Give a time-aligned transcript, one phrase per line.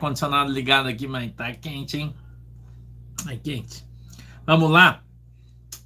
[0.00, 2.14] ar-condicionado ligado aqui, mas tá quente, hein?
[3.28, 3.84] É quente.
[4.46, 5.02] Vamos lá.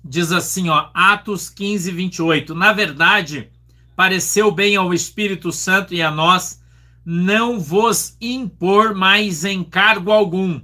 [0.04, 2.54] Diz assim, ó, Atos 15, 28.
[2.54, 3.50] Na verdade,
[3.96, 6.62] pareceu bem ao Espírito Santo e a nós
[7.04, 10.60] não vos impor mais encargo algum,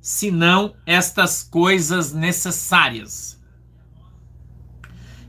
[0.00, 3.42] senão estas coisas necessárias.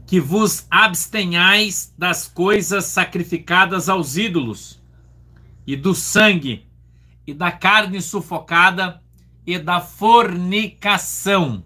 [0.05, 4.83] Que vos abstenhais das coisas sacrificadas aos ídolos,
[5.67, 6.64] e do sangue,
[7.25, 9.01] e da carne sufocada,
[9.45, 11.63] e da fornicação.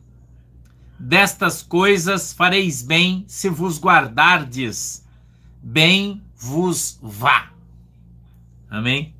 [0.99, 5.07] Destas coisas fareis bem se vos guardardes,
[5.63, 7.52] bem vos vá.
[8.69, 9.16] Amém?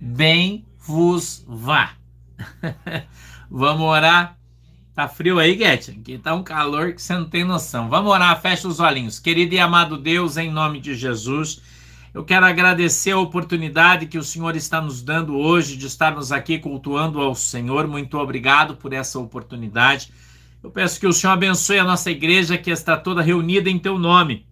[0.00, 1.92] Bem vos vá.
[3.50, 4.38] Vamos orar.
[4.94, 5.92] Tá frio aí, Guete?
[5.92, 7.88] Aqui tá um calor que você não tem noção.
[7.88, 9.18] Vamos orar, fecha os olhinhos.
[9.18, 11.60] Querido e amado Deus, em nome de Jesus,
[12.12, 16.58] eu quero agradecer a oportunidade que o Senhor está nos dando hoje de estarmos aqui
[16.58, 17.86] cultuando ao Senhor.
[17.86, 20.12] Muito obrigado por essa oportunidade.
[20.60, 23.96] Eu peço que o Senhor abençoe a nossa igreja que está toda reunida em teu
[23.96, 24.44] nome.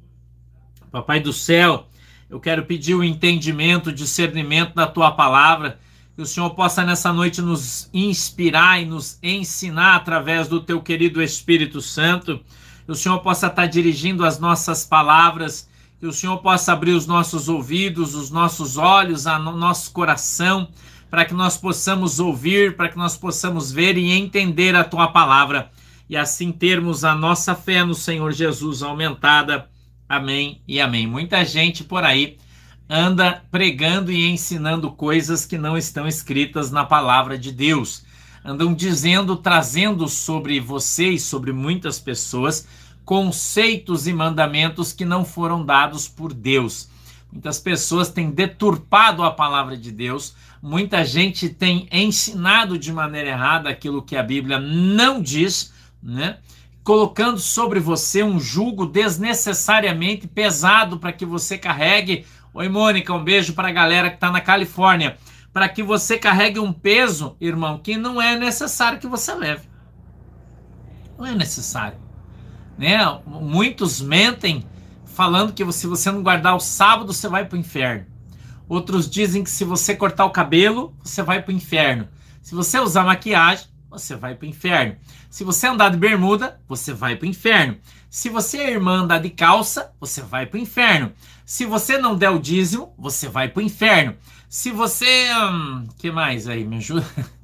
[0.93, 1.89] Papai do céu,
[2.31, 5.81] eu quero pedir o entendimento, o discernimento da tua palavra,
[6.15, 11.21] que o Senhor possa nessa noite nos inspirar e nos ensinar através do teu querido
[11.21, 12.41] Espírito Santo,
[12.87, 15.69] que o Senhor possa estar dirigindo as nossas palavras
[15.99, 20.69] que o Senhor possa abrir os nossos ouvidos, os nossos olhos, o nosso coração,
[21.11, 25.71] para que nós possamos ouvir, para que nós possamos ver e entender a tua palavra
[26.09, 29.69] e assim termos a nossa fé no Senhor Jesus aumentada.
[30.09, 31.07] Amém e amém.
[31.07, 32.39] Muita gente por aí
[32.89, 38.05] anda pregando e ensinando coisas que não estão escritas na palavra de Deus.
[38.43, 42.67] Andam dizendo, trazendo sobre vocês, sobre muitas pessoas,
[43.09, 46.91] conceitos e mandamentos que não foram dados por Deus.
[47.33, 53.71] Muitas pessoas têm deturpado a palavra de Deus, muita gente tem ensinado de maneira errada
[53.71, 56.37] aquilo que a Bíblia não diz, né?
[56.85, 62.27] Colocando sobre você um jugo desnecessariamente pesado para que você carregue.
[62.53, 65.17] Oi, Mônica, um beijo para a galera que está na Califórnia.
[65.51, 69.67] Para que você carregue um peso, irmão, que não é necessário que você leve.
[71.17, 72.07] Não é necessário
[72.79, 72.99] né?
[73.27, 74.65] Muitos mentem
[75.05, 78.07] falando que se você não guardar o sábado, você vai para o inferno.
[78.69, 82.09] Outros dizem que se você cortar o cabelo, você vai para o inferno.
[82.41, 84.97] Se você usar maquiagem, você vai para o inferno.
[85.29, 87.77] Se você andar de bermuda, você vai para o inferno.
[88.09, 91.13] Se você é irmã andar de calça, você vai para o inferno.
[91.45, 94.15] Se você não der o dízimo, você vai para o inferno.
[94.49, 95.29] Se você.
[95.35, 96.65] Hum, que mais aí?
[96.65, 97.07] Me ajuda?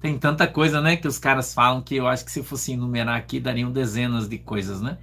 [0.00, 3.16] Tem tanta coisa, né, que os caras falam que eu acho que se fosse enumerar
[3.16, 4.96] aqui dariam dezenas de coisas, né?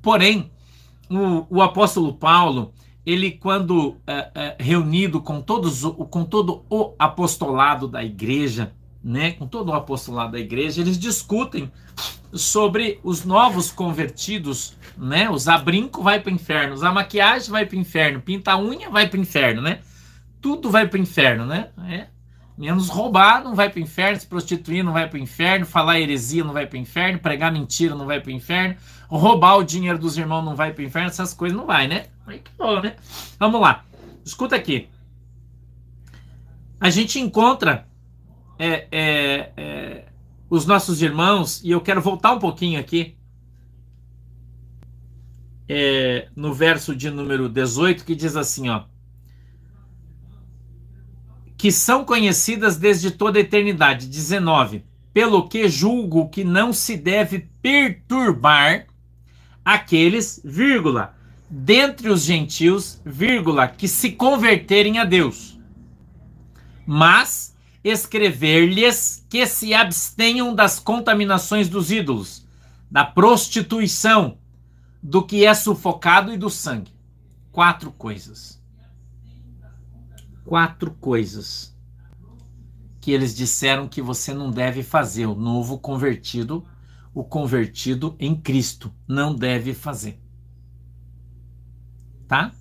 [0.00, 0.50] Porém,
[1.10, 2.72] o, o apóstolo Paulo,
[3.04, 9.46] ele quando é, é, reunido com todos, com todo o apostolado da igreja, né, com
[9.46, 11.70] todo o apostolado da igreja, eles discutem
[12.32, 15.30] sobre os novos convertidos, né?
[15.30, 19.08] Usar brinco vai para o inferno, usar maquiagem vai para o inferno, pintar unha vai
[19.08, 19.80] para o inferno, né?
[20.40, 21.70] Tudo vai para o inferno, né?
[21.88, 22.06] É,
[22.56, 26.00] Menos roubar não vai para o inferno, se prostituir não vai para o inferno, falar
[26.00, 28.76] heresia não vai para o inferno, pregar mentira não vai para o inferno,
[29.08, 32.06] roubar o dinheiro dos irmãos não vai para o inferno, essas coisas não vai, né?
[32.26, 32.96] Aí que bom, né?
[33.38, 33.84] Vamos lá.
[34.24, 34.88] Escuta aqui.
[36.80, 37.86] A gente encontra
[38.58, 40.04] é, é, é,
[40.48, 43.18] os nossos irmãos, e eu quero voltar um pouquinho aqui,
[45.68, 48.84] é, no verso de número 18, que diz assim, ó
[51.56, 54.06] que são conhecidas desde toda a eternidade.
[54.06, 54.84] 19.
[55.12, 58.86] Pelo que julgo que não se deve perturbar
[59.64, 61.14] aqueles, vírgula,
[61.48, 65.58] dentre os gentios, vírgula, que se converterem a Deus.
[66.86, 72.46] Mas escrever-lhes que se abstenham das contaminações dos ídolos,
[72.90, 74.38] da prostituição,
[75.02, 76.92] do que é sufocado e do sangue.
[77.50, 78.55] Quatro coisas
[80.46, 81.76] quatro coisas
[83.00, 85.26] que eles disseram que você não deve fazer.
[85.26, 86.64] O novo convertido,
[87.12, 90.20] o convertido em Cristo, não deve fazer.
[92.26, 92.52] Tá?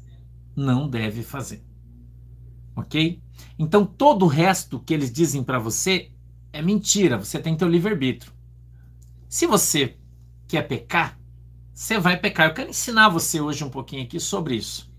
[0.55, 1.63] Não deve fazer.
[2.75, 3.21] Ok?
[3.57, 6.11] Então todo o resto que eles dizem para você
[6.51, 7.17] é mentira.
[7.17, 8.33] Você tem teu livre-arbítrio.
[9.29, 9.97] Se você
[10.47, 11.19] quer pecar,
[11.73, 12.47] você vai pecar.
[12.47, 14.94] Eu quero ensinar você hoje um pouquinho aqui sobre isso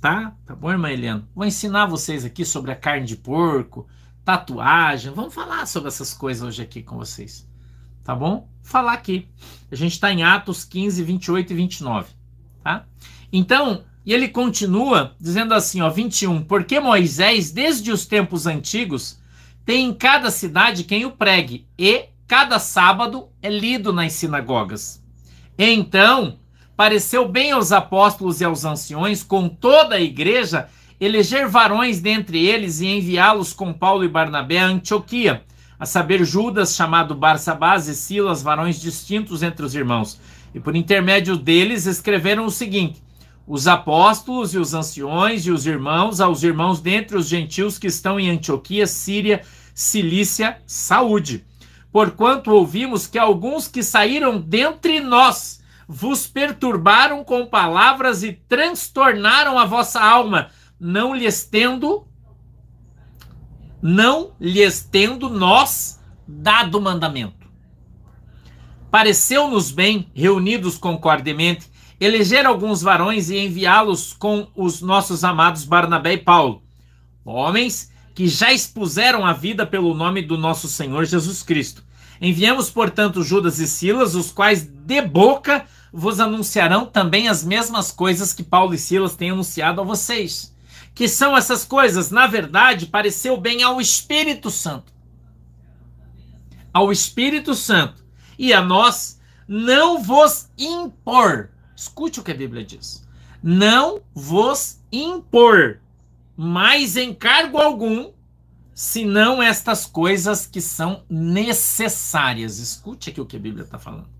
[0.00, 0.34] tá?
[0.46, 1.28] Tá bom, irmã Helena?
[1.34, 3.86] Vou ensinar vocês aqui sobre a carne de porco,
[4.24, 5.12] tatuagem.
[5.12, 7.46] Vamos falar sobre essas coisas hoje aqui com vocês.
[8.02, 8.48] Tá bom?
[8.62, 9.28] Falar aqui.
[9.70, 12.08] A gente está em Atos 15, 28 e 29.
[12.62, 12.86] Tá?
[13.32, 19.20] Então, E ele continua dizendo assim, ó, 21, porque Moisés, desde os tempos antigos,
[19.64, 25.04] tem em cada cidade quem o pregue, e cada sábado é lido nas sinagogas.
[25.58, 26.38] Então,
[26.80, 30.66] pareceu bem aos apóstolos e aos anciões, com toda a igreja,
[30.98, 35.42] eleger varões dentre eles e enviá-los com Paulo e Barnabé a Antioquia,
[35.78, 40.18] a saber, Judas, chamado Barsabás, e Silas, varões distintos entre os irmãos.
[40.54, 43.02] E por intermédio deles escreveram o seguinte:
[43.46, 48.18] os apóstolos e os anciões e os irmãos, aos irmãos dentre os gentios que estão
[48.18, 49.42] em Antioquia, Síria,
[49.74, 51.44] Cilícia, saúde.
[51.92, 55.59] Porquanto ouvimos que alguns que saíram dentre nós
[55.92, 62.06] vos perturbaram com palavras e transtornaram a vossa alma, não lhes tendo
[63.82, 65.98] não lhes tendo nós
[66.28, 67.50] dado mandamento.
[68.88, 76.18] Pareceu-nos bem, reunidos concordemente, eleger alguns varões e enviá-los com os nossos amados Barnabé e
[76.18, 76.62] Paulo,
[77.24, 81.82] homens que já expuseram a vida pelo nome do nosso Senhor Jesus Cristo.
[82.20, 88.32] Enviamos, portanto, Judas e Silas, os quais de boca vos anunciarão também as mesmas coisas
[88.32, 90.54] que Paulo e Silas têm anunciado a vocês.
[90.94, 92.10] Que são essas coisas?
[92.10, 94.92] Na verdade, pareceu bem ao Espírito Santo.
[96.72, 98.04] Ao Espírito Santo.
[98.38, 101.50] E a nós não vos impor
[101.80, 103.08] Escute o que a Bíblia diz.
[103.42, 105.80] Não vos impor
[106.36, 108.12] mais encargo algum,
[108.74, 112.58] senão estas coisas que são necessárias.
[112.58, 114.10] Escute aqui o que a Bíblia está falando.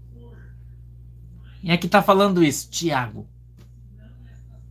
[1.62, 2.70] E é que está falando isso?
[2.70, 3.28] Tiago,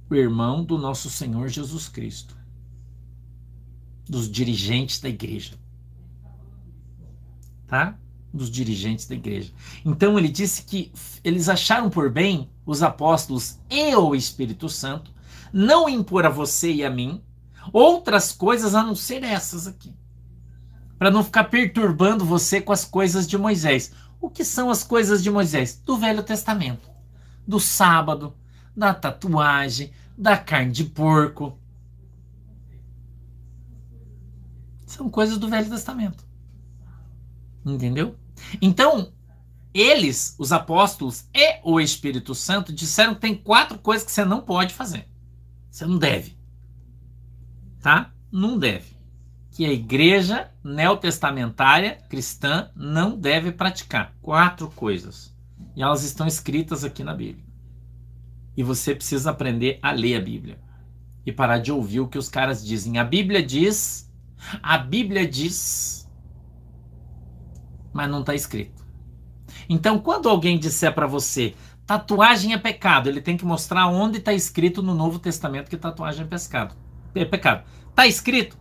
[0.09, 2.35] o irmão do nosso Senhor Jesus Cristo,
[4.07, 5.53] dos dirigentes da igreja.
[7.67, 7.97] Tá?
[8.33, 9.51] dos dirigentes da igreja.
[9.83, 10.91] Então ele disse que
[11.23, 15.11] eles acharam por bem, os apóstolos e o Espírito Santo,
[15.51, 17.21] não impor a você e a mim
[17.73, 19.93] outras coisas a não ser essas aqui.
[20.97, 23.93] Para não ficar perturbando você com as coisas de Moisés.
[24.19, 25.81] O que são as coisas de Moisés?
[25.85, 26.89] Do Velho Testamento.
[27.47, 28.35] Do sábado,
[28.75, 31.57] da tatuagem, da carne de porco.
[34.85, 36.27] São coisas do Velho Testamento.
[37.65, 38.15] Entendeu?
[38.61, 39.13] Então,
[39.73, 44.41] eles, os apóstolos e o Espírito Santo, disseram que tem quatro coisas que você não
[44.41, 45.07] pode fazer.
[45.69, 46.37] Você não deve.
[47.79, 48.11] Tá?
[48.31, 48.98] Não deve.
[49.59, 54.13] Que a igreja neotestamentária cristã não deve praticar.
[54.21, 55.35] Quatro coisas.
[55.75, 57.43] E elas estão escritas aqui na Bíblia.
[58.55, 60.57] E você precisa aprender a ler a Bíblia.
[61.25, 62.99] E parar de ouvir o que os caras dizem.
[62.99, 64.09] A Bíblia diz.
[64.63, 65.99] A Bíblia diz
[67.91, 68.81] mas não está escrito.
[69.67, 71.53] Então, quando alguém disser para você
[71.85, 76.23] tatuagem é pecado, ele tem que mostrar onde está escrito no Novo Testamento que tatuagem
[76.23, 76.75] é pescado.
[77.13, 77.65] É pecado.
[77.89, 78.57] Está escrito?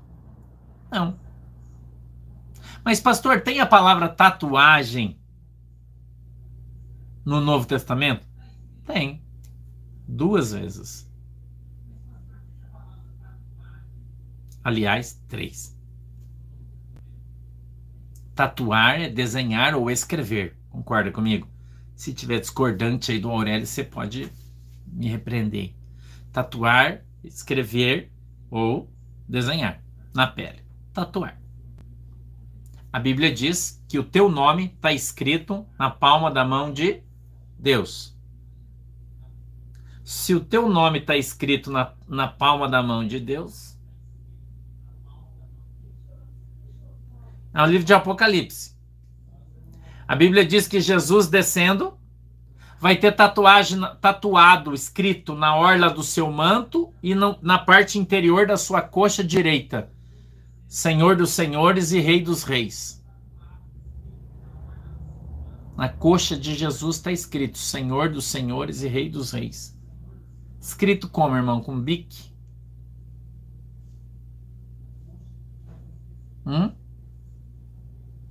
[0.90, 1.18] Não.
[2.84, 5.18] Mas, pastor, tem a palavra tatuagem
[7.24, 8.26] no Novo Testamento?
[8.86, 9.22] Tem.
[10.06, 11.06] Duas vezes.
[14.64, 15.76] Aliás, três.
[18.34, 20.56] Tatuar é desenhar ou escrever.
[20.70, 21.48] Concorda comigo?
[21.94, 24.30] Se tiver discordante aí do Aurélio, você pode
[24.86, 25.74] me repreender.
[26.32, 28.12] Tatuar, escrever
[28.50, 28.90] ou
[29.28, 29.82] desenhar
[30.14, 30.67] na pele.
[30.98, 31.40] Tatuar.
[32.92, 37.04] A Bíblia diz que o teu nome está escrito na palma da mão de
[37.56, 38.18] Deus.
[40.02, 43.78] Se o teu nome está escrito na, na palma da mão de Deus,
[47.54, 48.76] É o livro de Apocalipse.
[50.06, 51.96] A Bíblia diz que Jesus descendo
[52.80, 58.48] vai ter tatuagem tatuado, escrito na orla do seu manto e no, na parte interior
[58.48, 59.96] da sua coxa direita.
[60.68, 63.02] Senhor dos senhores e Rei dos reis.
[65.74, 69.74] Na coxa de Jesus está escrito Senhor dos senhores e Rei dos reis.
[70.60, 71.62] Escrito como, irmão?
[71.62, 72.30] Com bique?
[76.44, 76.72] Hum?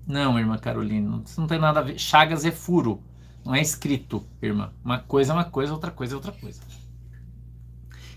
[0.06, 1.98] Não, irmã Carolina, isso não tem nada a ver.
[1.98, 3.04] Chagas é furo,
[3.44, 4.72] não é escrito, irmã.
[4.86, 6.62] Uma coisa é uma coisa, outra coisa é outra coisa.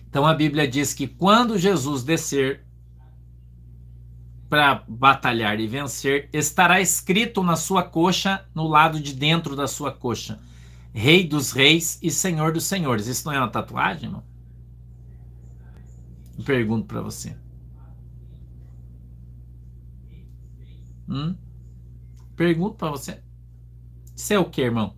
[0.09, 2.67] Então a Bíblia diz que quando Jesus descer
[4.50, 9.92] para batalhar e vencer, estará escrito na sua coxa, no lado de dentro da sua
[9.92, 10.40] coxa,
[10.92, 13.07] Rei dos Reis e Senhor dos Senhores.
[13.07, 14.25] Isso não é uma tatuagem, irmão?
[16.45, 17.37] Pergunto para você.
[21.09, 21.37] Hum?
[22.35, 23.23] Pergunto para você.
[24.16, 24.97] Isso é o que, irmão?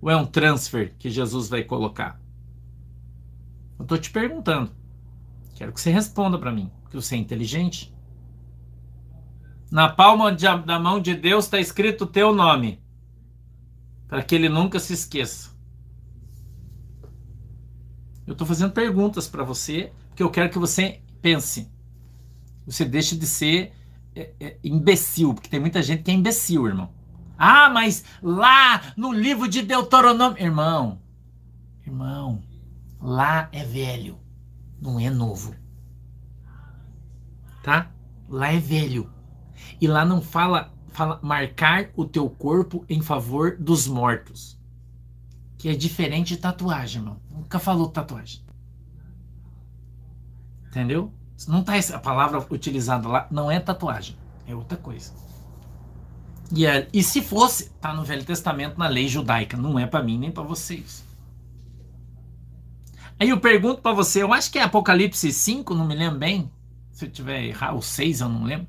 [0.00, 2.20] Ou é um transfer que Jesus vai colocar?
[3.78, 4.72] Eu estou te perguntando.
[5.54, 7.96] Quero que você responda para mim, que você é inteligente.
[9.70, 12.82] Na palma de, da mão de Deus está escrito o teu nome,
[14.06, 15.50] para que ele nunca se esqueça.
[18.26, 21.70] Eu estou fazendo perguntas para você, porque eu quero que você pense.
[22.66, 23.72] Você deixe de ser
[24.14, 26.92] é, é, imbecil, porque tem muita gente que é imbecil, irmão.
[27.38, 30.42] Ah, mas lá no livro de Deuteronômio.
[30.42, 31.00] Irmão,
[31.86, 32.42] irmão,
[33.00, 34.18] lá é velho,
[34.80, 35.54] não é novo.
[37.62, 37.90] Tá?
[38.28, 39.17] Lá é velho.
[39.80, 44.58] E lá não fala, fala marcar o teu corpo em favor dos mortos.
[45.56, 47.20] Que é diferente de tatuagem, irmão.
[47.30, 48.42] Nunca falou tatuagem.
[50.68, 51.12] Entendeu?
[51.46, 55.12] Não tá a palavra utilizada lá, não é tatuagem, é outra coisa.
[56.52, 60.02] E, é, e se fosse, tá no Velho Testamento, na lei judaica, não é para
[60.02, 61.04] mim nem para vocês.
[63.20, 66.50] Aí eu pergunto para você, eu acho que é Apocalipse 5, não me lembro bem,
[66.92, 68.66] se eu tiver errado, ou 6, eu não lembro.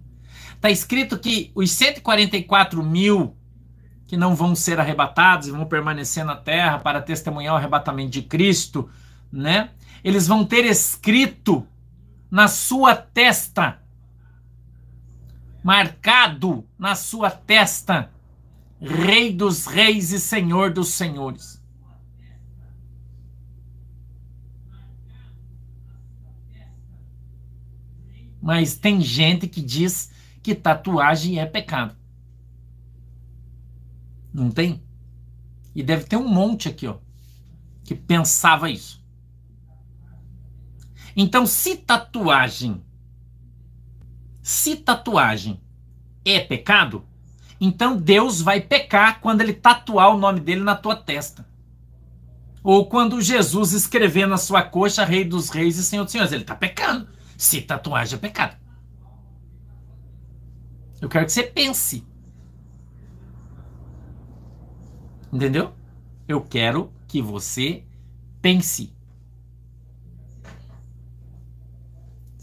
[0.60, 3.36] Tá escrito que os 144 mil
[4.10, 8.24] que não vão ser arrebatados e vão permanecer na terra para testemunhar o arrebatamento de
[8.24, 8.89] Cristo,
[9.32, 9.70] né?
[10.04, 11.66] Eles vão ter escrito
[12.32, 13.80] na sua testa,
[15.63, 18.12] marcado na sua testa,
[18.82, 21.62] Rei dos Reis e Senhor dos Senhores.
[28.42, 31.96] Mas tem gente que diz que tatuagem é pecado.
[34.34, 34.84] Não tem?
[35.75, 36.98] E deve ter um monte aqui, ó,
[37.84, 39.03] que pensava isso.
[41.15, 42.84] Então, se tatuagem,
[44.41, 45.60] se tatuagem
[46.24, 47.05] é pecado,
[47.60, 51.46] então Deus vai pecar quando ele tatuar o nome dele na tua testa.
[52.63, 56.31] Ou quando Jesus escrever na sua coxa Rei dos Reis e Senhor dos Senhores.
[56.34, 57.08] Ele está pecando.
[57.38, 58.58] Se tatuagem é pecado.
[61.01, 62.06] Eu quero que você pense.
[65.32, 65.74] Entendeu?
[66.27, 67.84] Eu quero que você
[68.41, 68.94] pense.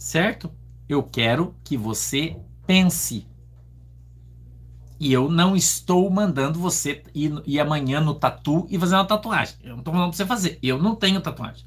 [0.07, 0.53] certo?
[0.89, 3.27] Eu quero que você pense.
[5.01, 9.57] E eu não estou mandando você ir, ir amanhã no tatu e fazer uma tatuagem.
[9.63, 10.59] Eu não estou para você fazer.
[10.63, 11.67] Eu não tenho tatuagem.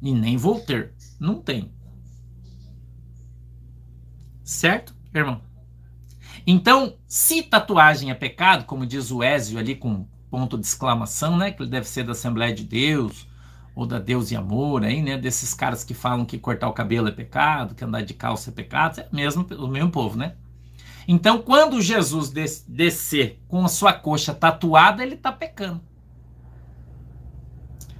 [0.00, 0.94] E nem vou ter.
[1.18, 1.70] Não tenho.
[4.44, 5.42] Certo, irmão?
[6.46, 11.50] Então, se tatuagem é pecado, como diz o Ézio ali com ponto de exclamação, né?
[11.50, 13.26] Que ele deve ser da Assembleia de Deus,
[13.74, 15.16] ou da Deus e Amor, aí, né?
[15.18, 18.52] Desses caras que falam que cortar o cabelo é pecado, que andar de calça é
[18.52, 20.34] pecado, é mesmo o mesmo povo, né?
[21.08, 25.80] Então, quando Jesus des descer com a sua coxa tatuada, ele está pecando.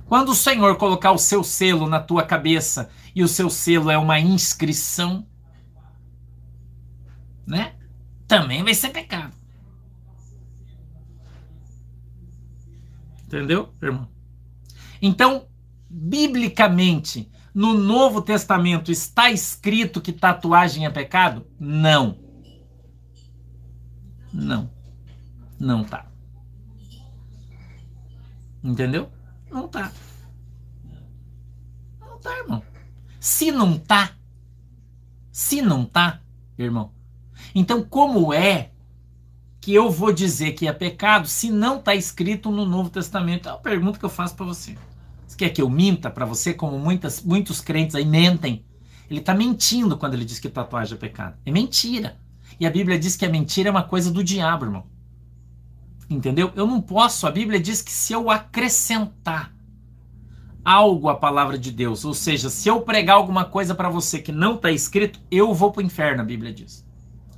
[0.07, 3.99] Quando o Senhor colocar o seu selo na tua cabeça e o seu selo é
[3.99, 5.27] uma inscrição,
[7.47, 7.75] né?
[8.31, 9.35] Também vai ser pecado.
[13.27, 14.09] Entendeu, irmão?
[15.03, 15.49] Então,
[15.89, 21.45] biblicamente, no Novo Testamento está escrito que tatuagem é pecado?
[21.59, 22.21] Não.
[24.33, 24.71] Não.
[25.59, 26.07] Não tá.
[28.63, 29.11] Entendeu?
[29.51, 29.91] Não tá.
[31.99, 32.63] Não tá, irmão.
[33.19, 34.17] Se não tá,
[35.33, 36.23] se não tá,
[36.57, 36.95] irmão,
[37.55, 38.71] então como é
[39.61, 43.49] que eu vou dizer que é pecado se não está escrito no Novo Testamento?
[43.49, 44.77] É uma pergunta que eu faço para você.
[45.27, 48.65] Você quer que eu minta para você, como muitas, muitos crentes aí mentem?
[49.11, 51.37] Ele está mentindo quando ele diz que tatuagem é pecado.
[51.45, 52.17] É mentira.
[52.59, 54.87] E a Bíblia diz que a mentira é uma coisa do diabo, irmão.
[56.09, 56.53] Entendeu?
[56.55, 57.27] Eu não posso.
[57.27, 59.53] A Bíblia diz que se eu acrescentar
[60.65, 64.33] algo à palavra de Deus, ou seja, se eu pregar alguma coisa para você que
[64.33, 66.85] não está escrito, eu vou para o inferno, a Bíblia diz.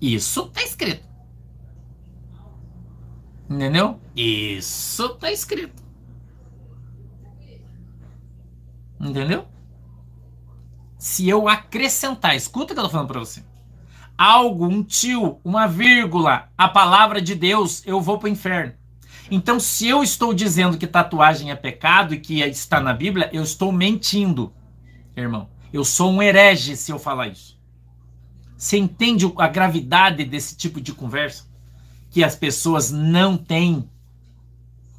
[0.02, 1.08] Isso está escrito.
[3.48, 4.00] Entendeu?
[4.16, 5.80] Isso está escrito.
[9.00, 9.46] Entendeu?
[10.98, 13.44] Se eu acrescentar, escuta o que eu tô falando para você.
[14.18, 18.72] Algo, um tio, uma vírgula, a palavra de Deus, eu vou para o inferno.
[19.30, 23.42] Então, se eu estou dizendo que tatuagem é pecado e que está na Bíblia, eu
[23.42, 24.52] estou mentindo,
[25.16, 25.48] irmão.
[25.72, 27.51] Eu sou um herege se eu falar isso.
[28.62, 31.48] Você entende a gravidade desse tipo de conversa?
[32.12, 33.90] Que as pessoas não têm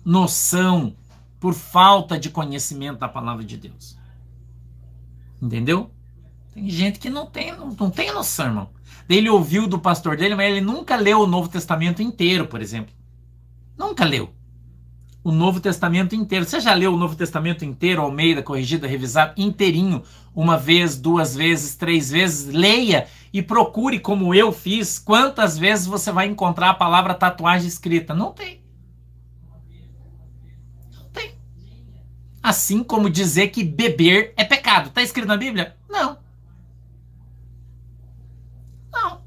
[0.03, 0.93] noção
[1.39, 3.97] por falta de conhecimento da palavra de Deus.
[5.41, 5.89] Entendeu?
[6.53, 8.69] Tem gente que não tem, não, não tem noção, irmão.
[9.07, 12.93] Ele ouviu do pastor dele, mas ele nunca leu o Novo Testamento inteiro, por exemplo.
[13.77, 14.29] Nunca leu.
[15.23, 16.45] o Novo Testamento inteiro.
[16.45, 20.03] Você já leu o Novo Testamento inteiro, Almeida, corrigida, revisado, inteirinho,
[20.35, 22.53] uma vez, duas vezes, três vezes?
[22.53, 28.13] Leia e procure, como eu fiz, quantas vezes você vai encontrar a palavra tatuagem escrita.
[28.13, 28.63] Não tem.
[30.93, 31.35] Não tem.
[32.43, 34.89] Assim como dizer que beber é pecado.
[34.89, 35.75] Está escrito na Bíblia?
[35.89, 36.19] Não.
[38.91, 39.23] Não.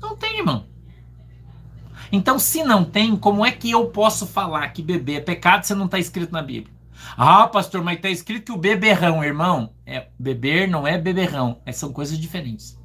[0.00, 0.66] Não tem, irmão.
[2.10, 5.74] Então, se não tem, como é que eu posso falar que beber é pecado se
[5.74, 6.74] não está escrito na Bíblia?
[7.16, 11.72] Ah, pastor, mas está escrito que o beberrão, irmão, é beber não é beberrão, é,
[11.72, 12.78] são coisas diferentes.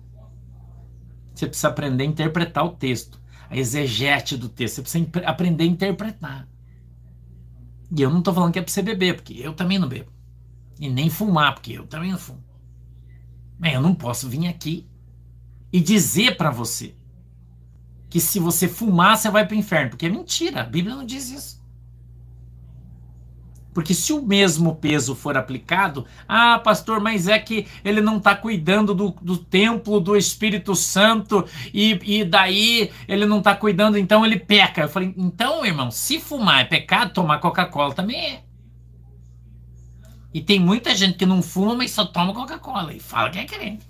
[1.33, 5.67] Você precisa aprender a interpretar o texto, a exegete do texto, você precisa aprender a
[5.67, 6.47] interpretar.
[7.95, 10.11] E eu não estou falando que é para você beber, porque eu também não bebo.
[10.79, 12.43] E nem fumar, porque eu também não fumo.
[13.57, 14.87] Mas eu não posso vir aqui
[15.71, 16.95] e dizer para você
[18.09, 19.91] que se você fumar, você vai para o inferno.
[19.91, 21.56] Porque é mentira, a Bíblia não diz isso.
[23.77, 28.35] Porque se o mesmo peso for aplicado, ah, pastor, mas é que ele não está
[28.35, 34.25] cuidando do, do templo do Espírito Santo e, e daí ele não está cuidando, então
[34.25, 34.81] ele peca.
[34.81, 38.43] Eu falei, então, irmão, se fumar é pecado, tomar Coca-Cola também é.
[40.33, 43.45] E tem muita gente que não fuma, mas só toma Coca-Cola e fala que é
[43.45, 43.85] crente.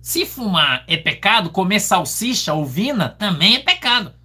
[0.00, 4.21] Se fumar é pecado, comer salsicha ou vina também é pecado.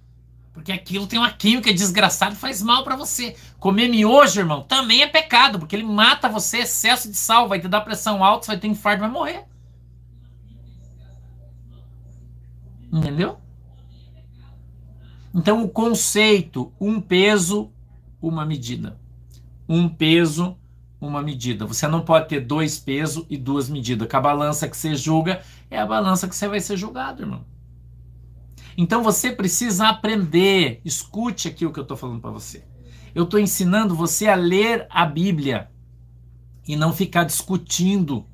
[0.58, 3.36] Porque aquilo tem uma química desgraçada e faz mal para você.
[3.60, 7.68] Comer miojo, irmão, também é pecado, porque ele mata você, excesso de sal, vai te
[7.68, 9.44] dar pressão alta, você vai ter infarto, vai morrer.
[12.92, 13.38] Entendeu?
[15.32, 17.70] Então o conceito, um peso,
[18.20, 18.98] uma medida.
[19.68, 20.58] Um peso,
[21.00, 21.66] uma medida.
[21.66, 24.08] Você não pode ter dois pesos e duas medidas.
[24.08, 27.44] Com a balança que você julga, é a balança que você vai ser julgado, irmão.
[28.78, 30.80] Então você precisa aprender.
[30.84, 32.64] Escute aqui o que eu estou falando para você.
[33.14, 35.70] Eu estou ensinando você a ler a Bíblia
[36.66, 38.24] e não ficar discutindo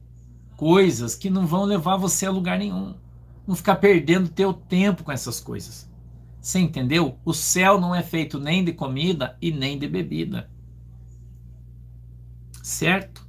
[0.57, 2.95] coisas que não vão levar você a lugar nenhum.
[3.47, 5.91] Não ficar perdendo teu tempo com essas coisas.
[6.41, 7.19] Você entendeu?
[7.25, 10.49] O céu não é feito nem de comida e nem de bebida
[12.65, 13.29] certo?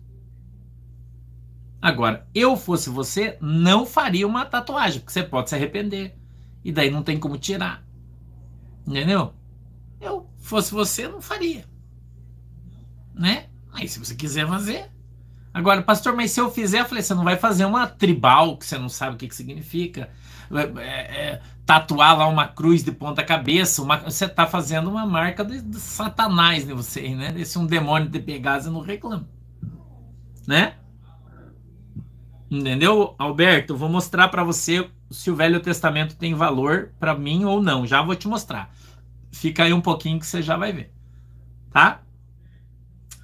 [1.82, 6.18] Agora, eu fosse você, não faria uma tatuagem, porque você pode se arrepender.
[6.65, 7.86] E daí não tem como tirar.
[8.88, 9.36] Entendeu?
[10.01, 11.63] Eu fosse você, não faria.
[13.13, 13.45] Né?
[13.71, 14.89] Aí se você quiser fazer.
[15.54, 18.65] Agora, pastor, mas se eu fizer, eu falei, você não vai fazer uma tribal que
[18.65, 20.10] você não sabe o que, que significa.
[20.51, 25.43] É, é, é tatuar lá uma cruz de ponta cabeça, você está fazendo uma marca
[25.45, 27.34] de, de Satanás, né, você, né?
[27.38, 29.28] Esse um demônio de Pegasus não reclama,
[30.45, 30.75] né?
[32.50, 33.76] Entendeu, Alberto?
[33.76, 37.86] Vou mostrar para você se o Velho Testamento tem valor para mim ou não.
[37.86, 38.74] Já vou te mostrar.
[39.32, 40.92] Fica aí um pouquinho que você já vai ver,
[41.72, 42.02] tá?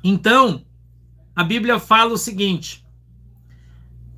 [0.03, 0.65] Então,
[1.35, 2.85] a Bíblia fala o seguinte: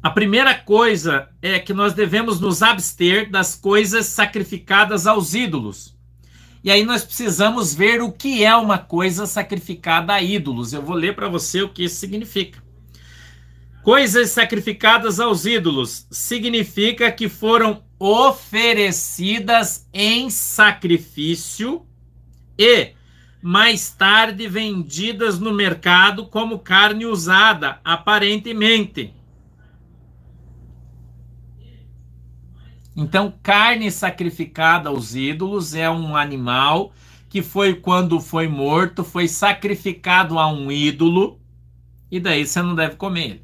[0.02, 5.96] a primeira coisa é que nós devemos nos abster das coisas sacrificadas aos ídolos.
[6.64, 10.74] E aí nós precisamos ver o que é uma coisa sacrificada a ídolos.
[10.74, 12.64] Eu vou ler para você o que isso significa.
[13.84, 21.86] Coisas sacrificadas aos ídolos significa que foram oferecidas em sacrifício
[22.58, 22.94] e
[23.42, 29.14] mais tarde vendidas no mercado como carne usada, aparentemente
[32.96, 36.94] Então, carne sacrificada aos ídolos é um animal
[37.28, 41.40] que foi, quando foi morto, foi sacrificado a um ídolo,
[42.12, 43.43] e daí você não deve comer ele.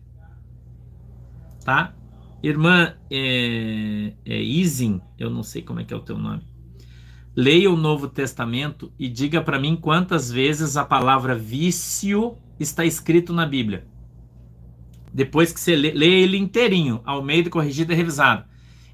[1.69, 1.93] Tá?
[2.41, 6.41] Irmã é, é Isin, eu não sei como é que é o teu nome.
[7.36, 13.34] Leia o Novo Testamento e diga para mim quantas vezes a palavra vício está escrito
[13.34, 13.86] na Bíblia.
[15.13, 18.45] Depois que você lê, lê ele inteirinho, ao meio de corrigido e revisado.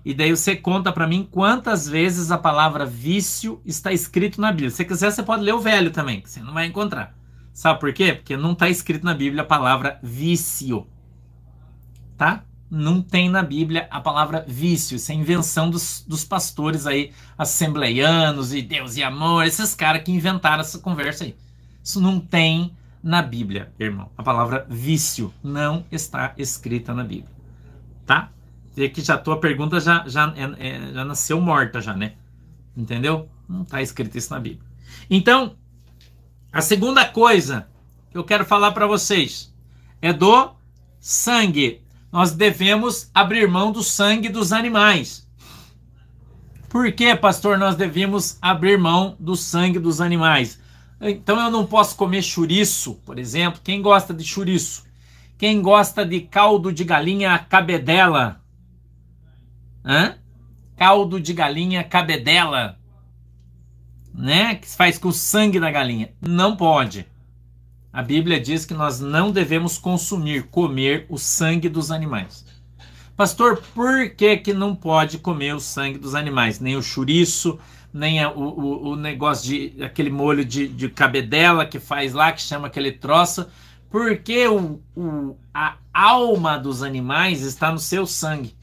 [0.03, 4.69] E daí você conta para mim quantas vezes a palavra vício está escrito na Bíblia.
[4.71, 7.17] Se você quiser, você pode ler o velho também, que você não vai encontrar.
[7.53, 8.11] Sabe por quê?
[8.11, 10.85] Porque não está escrito na Bíblia a palavra vício.
[12.17, 12.43] Tá?
[12.77, 14.97] Não tem na Bíblia a palavra vício.
[14.97, 20.11] Isso é invenção dos, dos pastores aí, assembleianos e Deus e amor, esses caras que
[20.11, 21.35] inventaram essa conversa aí.
[21.81, 24.11] Isso não tem na Bíblia, irmão.
[24.17, 27.33] A palavra vício não está escrita na Bíblia.
[28.05, 28.29] Tá?
[28.75, 32.15] Vê que já a tua pergunta já, já, é, é, já nasceu morta, já, né?
[32.75, 33.29] Entendeu?
[33.47, 34.69] Não está escrito isso na Bíblia.
[35.09, 35.55] Então,
[36.51, 37.69] a segunda coisa
[38.11, 39.55] que eu quero falar para vocês
[40.01, 40.53] é do
[40.99, 41.84] sangue.
[42.15, 45.28] Nós devemos abrir mão do sangue dos animais.
[46.69, 50.58] Por que, pastor, nós devemos abrir mão do sangue dos animais?
[51.01, 53.60] Então eu não posso comer chouriço, por exemplo.
[53.62, 54.86] Quem gosta de chouriço?
[55.38, 58.41] Quem gosta de caldo de galinha cabedela?
[59.84, 60.15] Hã?
[60.78, 62.80] Caldo de galinha cabedela.
[64.13, 64.56] Né?
[64.56, 66.13] Que se faz com o sangue da galinha.
[66.21, 67.06] Não pode.
[67.95, 72.45] A Bíblia diz que nós não devemos consumir, comer o sangue dos animais.
[73.15, 76.60] Pastor, por que, que não pode comer o sangue dos animais?
[76.60, 77.58] Nem o chouriço,
[77.93, 82.67] nem o, o, negócio de aquele molho de, de cabedela que faz lá, que chama
[82.67, 83.47] aquele troço,
[83.89, 88.53] porque o, o, a alma dos animais está no seu sangue.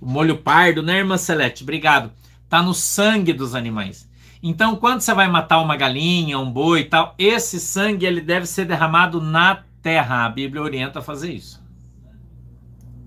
[0.00, 1.64] O molho pardo, né, irmã Celeste?
[1.64, 2.12] Obrigado.
[2.44, 4.08] Está no sangue dos animais.
[4.42, 8.46] Então, quando você vai matar uma galinha, um boi e tal, esse sangue ele deve
[8.46, 10.24] ser derramado na terra.
[10.24, 11.62] A Bíblia orienta a fazer isso.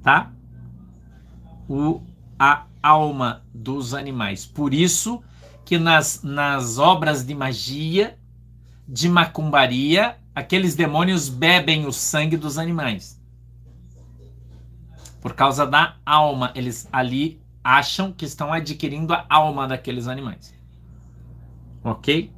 [0.04, 0.32] Tá?
[1.68, 2.02] O,
[2.38, 4.46] a alma dos animais.
[4.46, 5.24] Por isso
[5.66, 8.18] que nas, nas obras de magia,
[8.88, 13.20] de macumbaria, aqueles demônios bebem o sangue dos animais.
[15.20, 16.52] Por causa da alma.
[16.54, 20.54] Eles ali acham que estão adquirindo a alma daqueles animais.
[21.84, 22.32] Ok?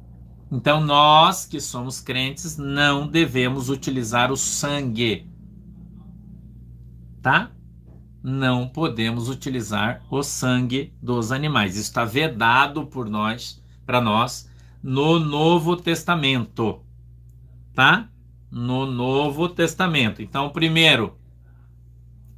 [0.50, 5.28] Então nós que somos crentes não devemos utilizar o sangue.
[7.22, 7.50] Tá?
[8.22, 11.74] Não podemos utilizar o sangue dos animais.
[11.76, 14.50] Isso está vedado por nós, para nós,
[14.82, 16.84] no Novo Testamento
[17.76, 18.08] tá?
[18.50, 20.22] No Novo Testamento.
[20.22, 21.16] Então, primeiro,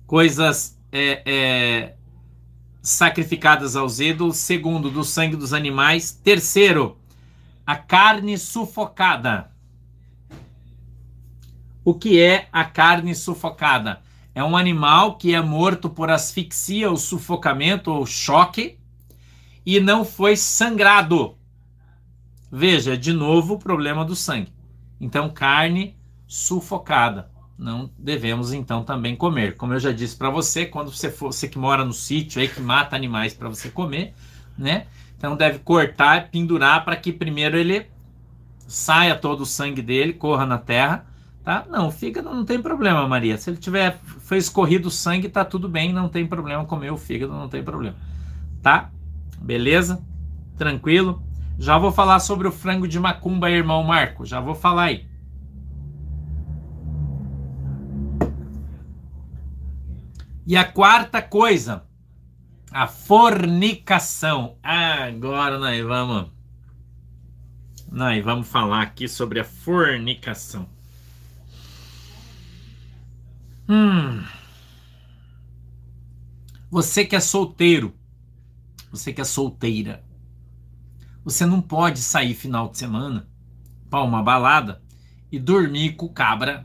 [0.05, 1.97] coisas é, é,
[2.89, 4.39] sacrificadas aos ídolos.
[4.39, 6.13] Segundo, do sangue dos animais.
[6.13, 6.99] Terceiro,
[7.67, 9.51] a carne sufocada.
[11.85, 14.03] O que é a carne sufocada?
[14.35, 18.79] É um animal que é morto por asfixia, ou sufocamento, ou choque,
[19.65, 21.37] e não foi sangrado.
[22.51, 24.53] Veja, de novo o problema do sangue.
[25.01, 25.97] Então, carne
[26.27, 27.31] sufocada.
[27.59, 29.57] Não devemos então também comer.
[29.57, 32.47] Como eu já disse para você, quando você for, você que mora no sítio aí
[32.47, 34.15] que mata animais para você comer,
[34.57, 34.87] né?
[35.17, 37.87] Então deve cortar pendurar para que primeiro ele
[38.69, 41.05] saia todo o sangue dele, corra na terra,
[41.43, 41.67] tá?
[41.69, 43.37] Não, fígado não tem problema, Maria.
[43.37, 46.97] Se ele tiver foi escorrido o sangue, tá tudo bem, não tem problema comer o
[46.97, 47.97] fígado, não tem problema.
[48.63, 48.91] Tá?
[49.41, 50.01] Beleza?
[50.57, 51.21] Tranquilo?
[51.59, 54.25] Já vou falar sobre o frango de macumba, irmão Marco.
[54.25, 55.09] Já vou falar aí.
[60.49, 61.85] E a quarta coisa,
[62.71, 64.57] a fornicação.
[64.63, 66.31] Agora nós vamos
[67.93, 70.67] nós vamos falar aqui sobre a fornicação.
[73.69, 74.25] Hum.
[76.71, 77.95] Você que é solteiro,
[78.91, 80.03] você que é solteira,
[81.23, 83.29] você não pode sair final de semana
[83.91, 84.83] para uma balada
[85.31, 86.65] e dormir com cabra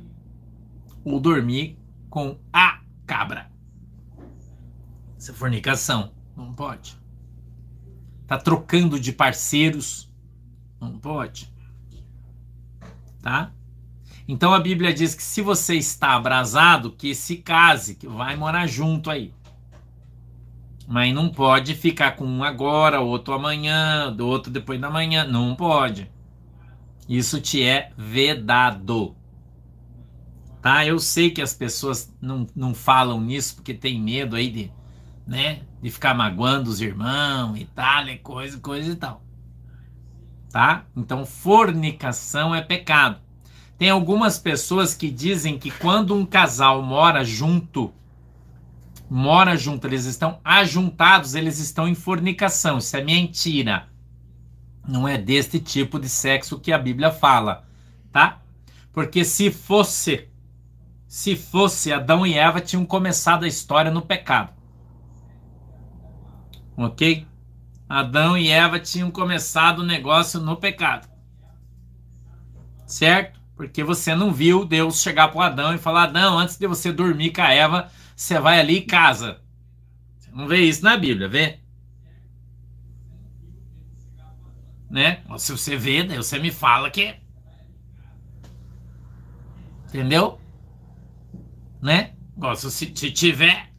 [1.04, 1.78] ou dormir
[2.10, 3.53] com a cabra.
[5.24, 6.12] Isso é fornicação.
[6.36, 6.98] Não pode.
[8.28, 10.12] Tá trocando de parceiros.
[10.82, 11.50] Não pode.
[13.22, 13.54] Tá?
[14.28, 18.68] Então a Bíblia diz que se você está abrasado, que se case, que vai morar
[18.68, 19.34] junto aí.
[20.86, 25.24] Mas não pode ficar com um agora, outro amanhã, do outro depois da manhã.
[25.24, 26.12] Não pode.
[27.08, 29.16] Isso te é vedado.
[30.62, 30.86] Tá?
[30.86, 34.72] Eu sei que as pessoas não, não falam nisso porque tem medo aí de,
[35.26, 39.24] né, de ficar magoando os irmãos e tal, e coisa, coisa e tal.
[40.52, 40.86] Tá?
[40.96, 43.20] Então, fornicação é pecado.
[43.78, 47.92] Tem algumas pessoas que dizem que quando um casal mora junto,
[49.10, 52.78] mora junto, eles estão ajuntados, eles estão em fornicação.
[52.78, 53.88] Isso é mentira.
[54.88, 57.66] Não é deste tipo de sexo que a Bíblia fala,
[58.12, 58.42] tá?
[58.92, 60.28] Porque se fosse,
[61.08, 64.52] se fosse Adão e Eva tinham começado a história no pecado.
[66.76, 67.28] OK?
[67.88, 71.08] Adão e Eva tinham começado o negócio no pecado.
[72.88, 73.40] Certo?
[73.56, 77.32] Porque você não viu Deus chegar para Adão e falar: Adão, antes de você dormir
[77.32, 79.42] com a Eva, você vai ali e casa.
[80.18, 81.60] Você não vê isso na Bíblia, vê?
[84.90, 85.24] Né?
[85.38, 87.16] Se você vê, daí você me fala que.
[89.88, 90.40] Entendeu?
[91.82, 92.14] Né?
[92.56, 93.72] Se, tiver,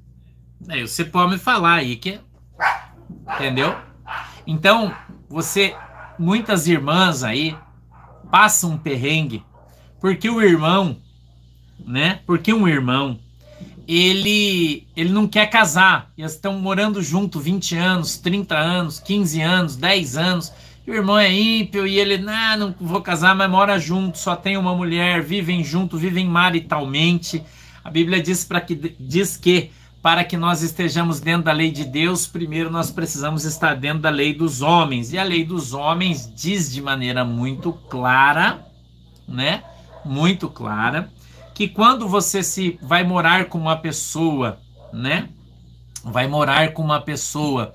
[0.68, 2.20] aí você pode me falar aí que.
[3.28, 3.74] Entendeu?
[4.46, 4.94] Então,
[5.28, 5.74] você.
[6.16, 7.56] Muitas irmãs aí
[8.30, 9.42] passam um perrengue
[10.04, 10.98] porque o irmão,
[11.82, 12.20] né?
[12.26, 13.18] Porque um irmão
[13.88, 16.12] ele ele não quer casar.
[16.14, 20.52] E eles estão morando junto 20 anos, 30 anos, 15 anos, 10 anos.
[20.86, 24.36] E o irmão é ímpio e ele, nah, não vou casar, mas mora junto, só
[24.36, 27.42] tem uma mulher, vivem junto, vivem maritalmente.
[27.82, 29.70] A Bíblia diz, para que, diz que
[30.04, 34.10] para que nós estejamos dentro da lei de Deus, primeiro nós precisamos estar dentro da
[34.10, 35.14] lei dos homens.
[35.14, 38.66] E a lei dos homens diz de maneira muito clara,
[39.26, 39.64] né?
[40.04, 41.10] Muito clara,
[41.54, 44.60] que quando você se vai morar com uma pessoa,
[44.92, 45.30] né?
[46.04, 47.74] Vai morar com uma pessoa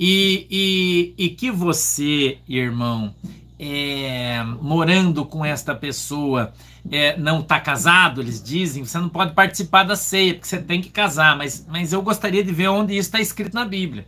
[0.00, 3.14] e, e, e que você, irmão,
[3.58, 6.52] é, morando com esta pessoa,
[6.90, 10.80] é, não está casado, eles dizem, você não pode participar da ceia, porque você tem
[10.80, 11.36] que casar.
[11.36, 14.06] Mas, mas eu gostaria de ver onde isso está escrito na Bíblia.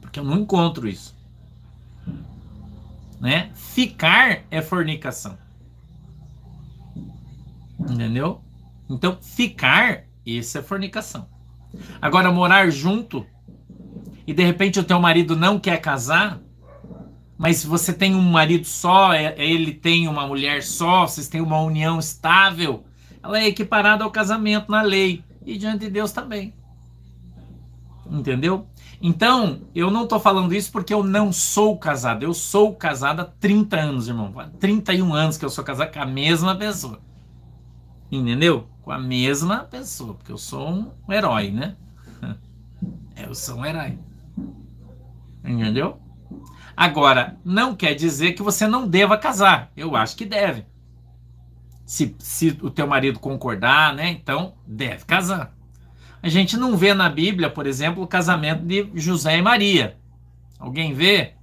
[0.00, 1.16] Porque eu não encontro isso.
[3.20, 3.50] Né?
[3.54, 5.36] Ficar é fornicação.
[7.80, 8.42] Entendeu?
[8.88, 11.26] Então, ficar, isso é fornicação.
[12.00, 13.26] Agora, morar junto
[14.26, 16.40] e de repente o teu marido não quer casar,
[17.38, 21.40] mas se você tem um marido só, é, ele tem uma mulher só, vocês têm
[21.40, 22.84] uma união estável,
[23.22, 26.52] ela é equiparada ao casamento na lei e diante de Deus também.
[28.10, 28.66] Entendeu?
[29.00, 32.24] Então, eu não estou falando isso porque eu não sou casado.
[32.24, 34.34] Eu sou casado há 30 anos, irmão.
[34.58, 37.00] 31 anos que eu sou casado com a mesma pessoa.
[38.10, 38.66] Entendeu?
[38.82, 40.68] Com a mesma pessoa, porque eu sou
[41.06, 41.76] um herói, né?
[43.14, 43.98] Eu sou um herói.
[45.44, 46.00] Entendeu?
[46.80, 49.72] Agora, não quer dizer que você não deva casar.
[49.76, 50.64] Eu acho que deve.
[51.84, 54.10] Se, se o teu marido concordar, né?
[54.10, 55.52] Então, deve casar.
[56.22, 59.98] A gente não vê na Bíblia, por exemplo, o casamento de José e Maria.
[60.56, 61.34] Alguém vê?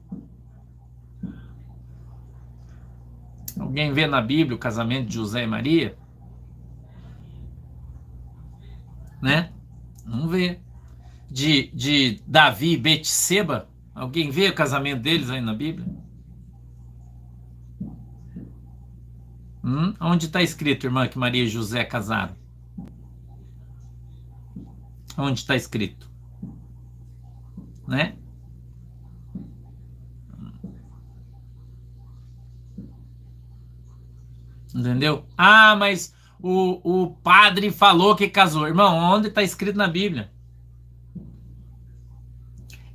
[3.60, 5.98] Alguém vê na Bíblia o casamento de José e Maria?
[9.21, 9.52] Né?
[10.06, 10.62] Não vê.
[11.30, 13.74] De, de Davi e Betseba?
[13.95, 15.88] Alguém vê o casamento deles aí na Bíblia?
[19.63, 19.93] Hum?
[20.01, 22.36] Onde está escrito, irmã, que Maria e José casaram?
[25.17, 26.12] Onde está escrito?
[27.88, 28.17] Né?
[34.75, 35.25] Entendeu?
[35.38, 38.67] Ah, mas o, o padre falou que casou.
[38.67, 40.29] Irmão, onde está escrito na Bíblia?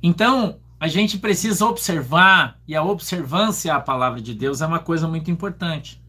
[0.03, 5.07] Então, a gente precisa observar, e a observância à palavra de Deus é uma coisa
[5.07, 6.01] muito importante.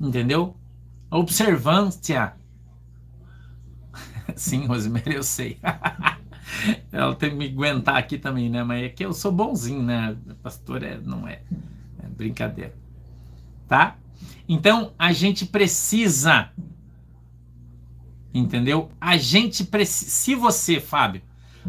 [0.00, 0.56] Entendeu?
[1.10, 2.34] A observância.
[4.36, 5.58] Sim, Rosemary, eu sei.
[6.92, 8.62] Ela tem que me aguentar aqui também, né?
[8.62, 10.16] Mas é que eu sou bonzinho, né?
[10.40, 11.42] Pastor é, não é.
[12.04, 12.72] É brincadeira.
[13.66, 13.96] Tá?
[14.48, 16.50] Então, a gente precisa.
[18.32, 18.92] Entendeu?
[19.00, 20.08] A gente precisa.
[20.08, 21.22] Se você, Fábio,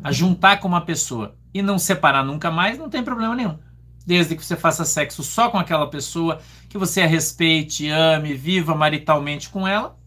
[0.04, 3.58] a juntar com uma pessoa e não separar nunca mais, não tem problema nenhum.
[4.06, 8.74] Desde que você faça sexo só com aquela pessoa, que você a respeite, ame, viva
[8.76, 9.98] maritalmente com ela.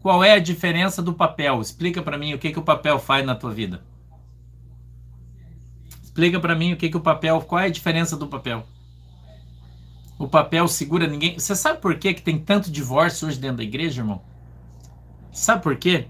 [0.00, 1.60] Qual é a diferença do papel?
[1.60, 3.82] Explica para mim o que, que o papel faz na tua vida.
[6.02, 8.64] Explica para mim o que, que o papel, qual é a diferença do papel?
[10.18, 11.38] O papel segura ninguém.
[11.38, 14.22] Você sabe por que, que tem tanto divórcio hoje dentro da igreja, irmão?
[15.30, 16.08] Sabe por quê?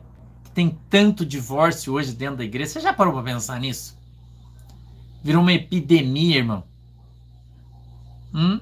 [0.56, 2.70] Tem tanto divórcio hoje dentro da igreja.
[2.70, 3.94] Você já parou para pensar nisso?
[5.22, 6.64] Virou uma epidemia, irmão.
[8.32, 8.58] Hum?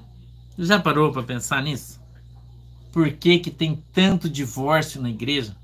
[0.59, 2.01] Já parou para pensar nisso?
[2.91, 5.55] Por que, que tem tanto divórcio na igreja?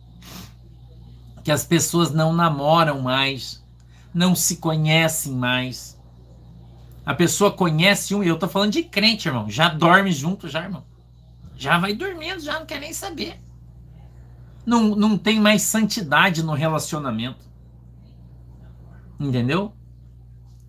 [1.43, 3.61] Que as pessoas não namoram mais,
[4.13, 5.99] não se conhecem mais.
[7.05, 9.49] A pessoa conhece um, e eu tô falando de crente, irmão.
[9.49, 10.85] Já dorme junto, já, irmão.
[11.57, 13.37] Já vai dormindo, já não quer nem saber
[14.65, 17.49] não, não tem mais santidade no relacionamento.
[19.19, 19.73] Entendeu?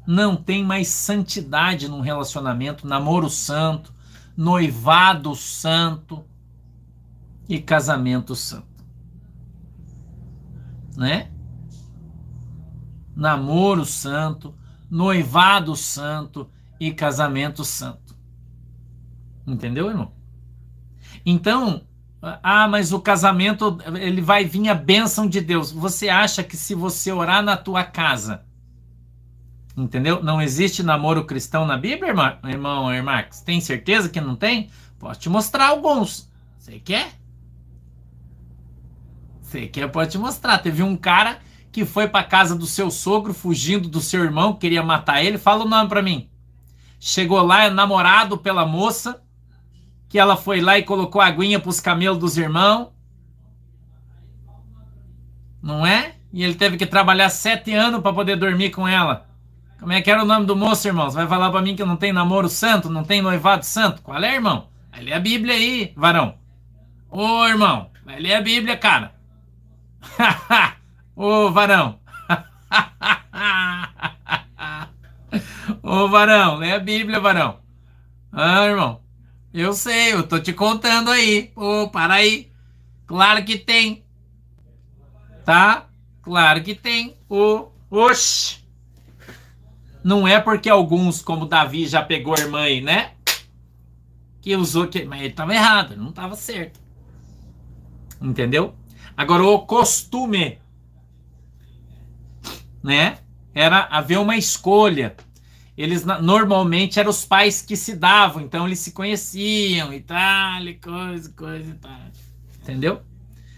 [0.06, 3.94] Não tem mais santidade no relacionamento, namoro santo,
[4.36, 6.24] noivado santo
[7.48, 8.66] e casamento santo.
[10.96, 11.30] Né?
[13.14, 14.54] Namoro santo,
[14.90, 16.50] noivado santo
[16.80, 18.16] e casamento santo.
[19.46, 20.12] Entendeu, irmão?
[21.24, 21.86] Então,
[22.22, 25.72] ah, mas o casamento, ele vai vir a bênção de Deus.
[25.72, 28.44] Você acha que se você orar na tua casa,
[29.76, 30.22] entendeu?
[30.22, 33.40] Não existe namoro cristão na Bíblia, irmão, irmão Marcos?
[33.40, 34.70] Tem certeza que não tem?
[35.00, 36.30] Posso te mostrar alguns.
[36.58, 37.12] Você quer?
[39.40, 39.88] Você quer?
[39.88, 40.58] Pode te mostrar.
[40.58, 41.40] Teve um cara
[41.72, 45.38] que foi para casa do seu sogro, fugindo do seu irmão, queria matar ele.
[45.38, 46.30] Fala o nome para mim.
[47.00, 49.20] Chegou lá, é namorado pela moça
[50.12, 52.88] que ela foi lá e colocou aguinha para os camelos dos irmãos.
[55.62, 56.16] Não é?
[56.30, 59.26] E ele teve que trabalhar sete anos para poder dormir com ela.
[59.80, 61.08] Como é que era o nome do moço, irmão?
[61.08, 64.02] Você vai falar para mim que não tem namoro santo, não tem noivado santo?
[64.02, 64.68] Qual é, irmão?
[64.90, 66.34] Vai ler a Bíblia aí, varão.
[67.08, 69.14] Ô, irmão, vai ler a Bíblia, cara.
[71.16, 71.98] Ô, varão.
[75.82, 77.60] Ô, varão, lê a Bíblia, varão.
[78.30, 79.00] Ah, irmão.
[79.52, 81.50] Eu sei, eu tô te contando aí.
[81.54, 82.50] Pô, para aí.
[83.06, 84.02] Claro que tem.
[85.44, 85.88] Tá?
[86.22, 87.16] Claro que tem.
[87.28, 87.68] O.
[87.90, 88.62] Oxi.
[90.02, 93.12] Não é porque alguns, como Davi, já pegou a irmã aí, né?
[94.40, 95.04] Que usou que.
[95.04, 96.80] Mas ele estava errado, não estava certo.
[98.20, 98.74] Entendeu?
[99.14, 100.58] Agora, o costume,
[102.82, 103.18] né?
[103.54, 105.14] Era haver uma escolha.
[105.76, 110.74] Eles normalmente eram os pais que se davam, então eles se conheciam e tal, e
[110.74, 112.00] coisa, coisa e tal.
[112.60, 113.00] Entendeu?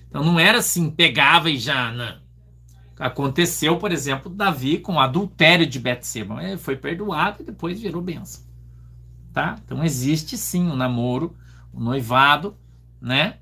[0.09, 2.23] Então não era assim, pegava e já, não.
[2.99, 6.43] Aconteceu, por exemplo, Davi com o adultério de Betseba.
[6.43, 8.45] Ele foi perdoado e depois virou benção.
[9.33, 9.57] Tá?
[9.65, 11.37] Então existe sim o namoro,
[11.73, 12.57] o noivado,
[13.01, 13.39] né?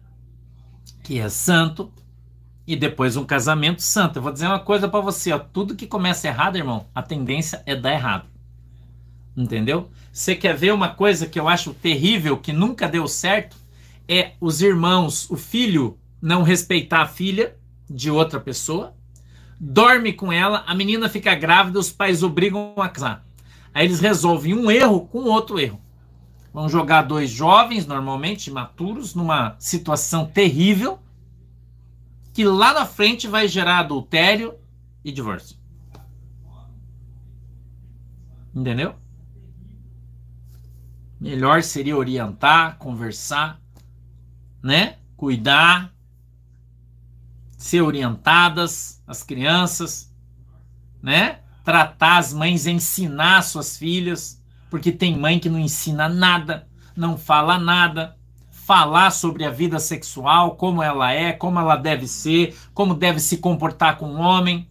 [1.02, 1.92] Que é santo.
[2.66, 4.16] E depois um casamento santo.
[4.16, 5.38] Eu vou dizer uma coisa para você, ó.
[5.38, 8.31] Tudo que começa errado, irmão, a tendência é dar errado.
[9.36, 9.90] Entendeu?
[10.12, 13.56] Você quer ver uma coisa que eu acho terrível, que nunca deu certo?
[14.08, 17.56] É os irmãos, o filho não respeitar a filha
[17.88, 18.94] de outra pessoa
[19.64, 23.24] dorme com ela, a menina fica grávida, os pais obrigam a casar.
[23.72, 25.80] Aí eles resolvem um erro com outro erro.
[26.52, 30.98] Vão jogar dois jovens, normalmente imaturos, numa situação terrível,
[32.34, 34.54] que lá na frente vai gerar adultério
[35.04, 35.56] e divórcio.
[38.52, 38.96] Entendeu?
[41.22, 43.60] Melhor seria orientar, conversar,
[44.60, 44.96] né?
[45.16, 45.94] Cuidar,
[47.56, 50.12] ser orientadas, as crianças,
[51.00, 51.38] né?
[51.64, 57.56] Tratar as mães, ensinar suas filhas, porque tem mãe que não ensina nada, não fala
[57.56, 58.16] nada.
[58.50, 63.36] Falar sobre a vida sexual, como ela é, como ela deve ser, como deve se
[63.36, 64.68] comportar com o homem.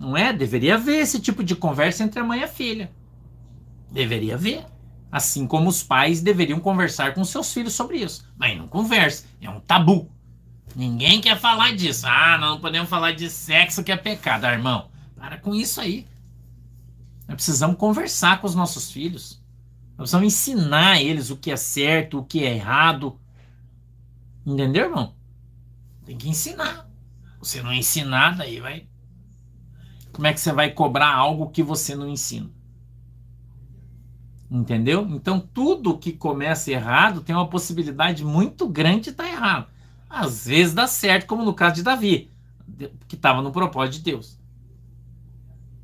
[0.00, 0.32] Não é?
[0.32, 2.90] Deveria haver esse tipo de conversa entre a mãe e a filha.
[3.92, 4.73] Deveria haver.
[5.14, 8.28] Assim como os pais deveriam conversar com seus filhos sobre isso.
[8.36, 10.10] Mas não conversa, é um tabu.
[10.74, 12.04] Ninguém quer falar disso.
[12.04, 14.44] Ah, não podemos falar de sexo que é pecado.
[14.44, 16.04] Irmão, para com isso aí.
[17.28, 19.40] Nós precisamos conversar com os nossos filhos.
[19.90, 23.16] Nós precisamos ensinar eles o que é certo, o que é errado.
[24.44, 25.14] Entendeu, irmão?
[26.04, 26.90] Tem que ensinar.
[27.38, 28.88] Você não ensinar, daí vai.
[30.12, 32.50] Como é que você vai cobrar algo que você não ensina?
[34.50, 35.06] Entendeu?
[35.10, 39.66] Então, tudo que começa errado tem uma possibilidade muito grande de estar errado.
[40.08, 42.30] Às vezes dá certo, como no caso de Davi,
[43.08, 44.38] que estava no propósito de Deus.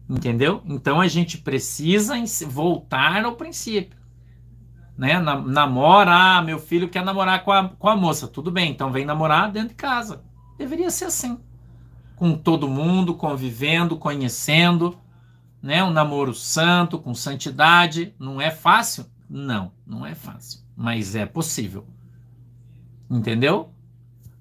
[0.08, 0.62] Entendeu?
[0.66, 2.14] Então a gente precisa
[2.48, 3.98] voltar ao princípio.
[4.96, 5.18] Né?
[5.18, 8.28] Namora, ah, meu filho quer namorar com a, com a moça.
[8.28, 10.22] Tudo bem, então vem namorar dentro de casa.
[10.58, 11.38] Deveria ser assim.
[12.16, 14.98] Com todo mundo, convivendo, conhecendo.
[15.62, 15.82] Né?
[15.82, 18.14] Um namoro santo, com santidade.
[18.18, 19.06] Não é fácil?
[19.28, 20.60] Não, não é fácil.
[20.76, 21.86] Mas é possível.
[23.10, 23.72] Entendeu?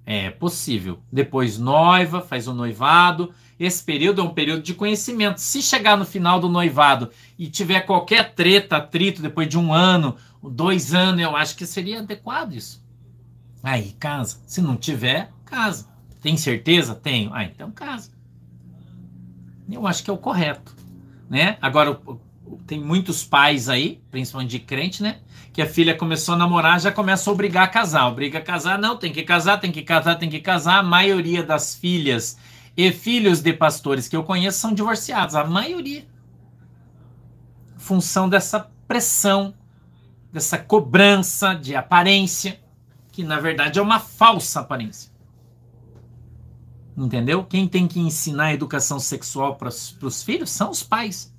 [0.06, 1.00] É possível.
[1.12, 3.34] Depois noiva, faz o noivado.
[3.60, 5.40] Esse período é um período de conhecimento.
[5.40, 10.16] Se chegar no final do noivado e tiver qualquer treta, atrito depois de um ano,
[10.42, 12.84] dois anos, eu acho que seria adequado isso.
[13.62, 14.40] Aí, casa.
[14.48, 15.88] Se não tiver, casa.
[16.22, 16.96] Tem certeza?
[16.96, 17.34] Tenho.
[17.34, 18.12] Ah, então casa.
[19.70, 20.76] Eu acho que é o correto.
[21.30, 21.58] Né?
[21.62, 22.00] Agora,
[22.66, 25.20] tem muitos pais aí, principalmente de crente, né?
[25.54, 28.08] Que a filha começou a namorar, já começa a obrigar a casar.
[28.08, 30.80] Obriga a casar, não, tem que casar, tem que casar, tem que casar.
[30.80, 32.38] A maioria das filhas
[32.76, 35.36] e filhos de pastores que eu conheço são divorciados.
[35.36, 36.08] A maioria.
[37.78, 39.54] Função dessa pressão,
[40.32, 42.60] dessa cobrança de aparência,
[43.12, 45.12] que na verdade é uma falsa aparência.
[47.00, 47.44] Entendeu?
[47.44, 51.34] Quem tem que ensinar a educação sexual para os filhos são os pais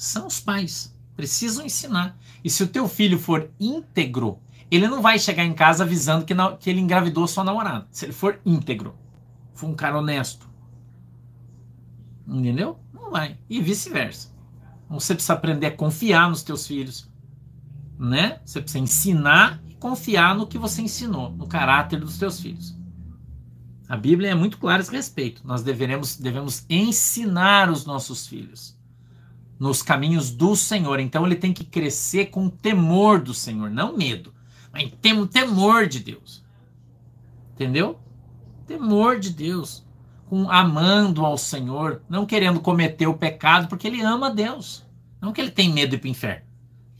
[0.00, 0.96] são os pais.
[1.14, 2.16] Precisam ensinar.
[2.42, 4.38] E se o teu filho for íntegro,
[4.70, 7.86] ele não vai chegar em casa avisando que, que ele engravidou sua namorada.
[7.90, 8.94] Se ele for íntegro,
[9.52, 10.48] for um cara honesto.
[12.26, 12.80] Entendeu?
[12.94, 13.36] Não vai.
[13.48, 14.32] E vice-versa.
[14.86, 17.06] Então, você precisa aprender a confiar nos teus filhos.
[17.98, 18.40] Né?
[18.42, 22.74] Você precisa ensinar e confiar no que você ensinou, no caráter dos teus filhos.
[23.90, 25.42] A Bíblia é muito clara a esse respeito.
[25.44, 28.78] Nós devemos, devemos ensinar os nossos filhos
[29.58, 31.00] nos caminhos do Senhor.
[31.00, 34.32] Então ele tem que crescer com temor do Senhor, não medo,
[34.72, 36.40] mas tem um temor de Deus.
[37.54, 37.98] Entendeu?
[38.64, 39.84] Temor de Deus.
[40.28, 44.86] Com, amando ao Senhor, não querendo cometer o pecado, porque ele ama Deus.
[45.20, 46.46] Não que ele tem medo de ir para o inferno.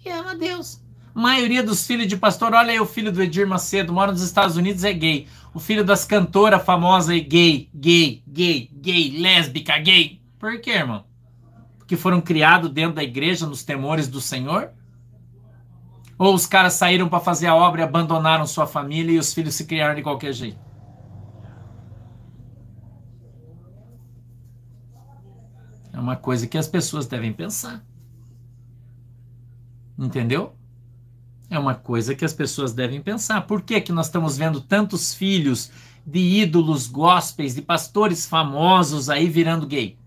[0.05, 0.83] Ele ama Deus.
[1.15, 4.23] A maioria dos filhos de pastor, olha aí o filho do Edir Macedo, mora nos
[4.23, 5.29] Estados Unidos, é gay.
[5.53, 10.23] O filho das cantoras famosas é gay, gay, gay, gay, lésbica, gay.
[10.39, 11.05] Por quê, irmão?
[11.79, 14.71] Porque foram criados dentro da igreja nos temores do Senhor?
[16.17, 19.55] Ou os caras saíram para fazer a obra e abandonaram sua família e os filhos
[19.55, 20.59] se criaram de qualquer jeito?
[25.93, 27.85] É uma coisa que as pessoas devem pensar.
[29.99, 30.55] Entendeu?
[31.51, 33.41] É uma coisa que as pessoas devem pensar.
[33.43, 35.73] Por que, que nós estamos vendo tantos filhos
[36.07, 39.99] de ídolos gospels, de pastores famosos aí virando gay?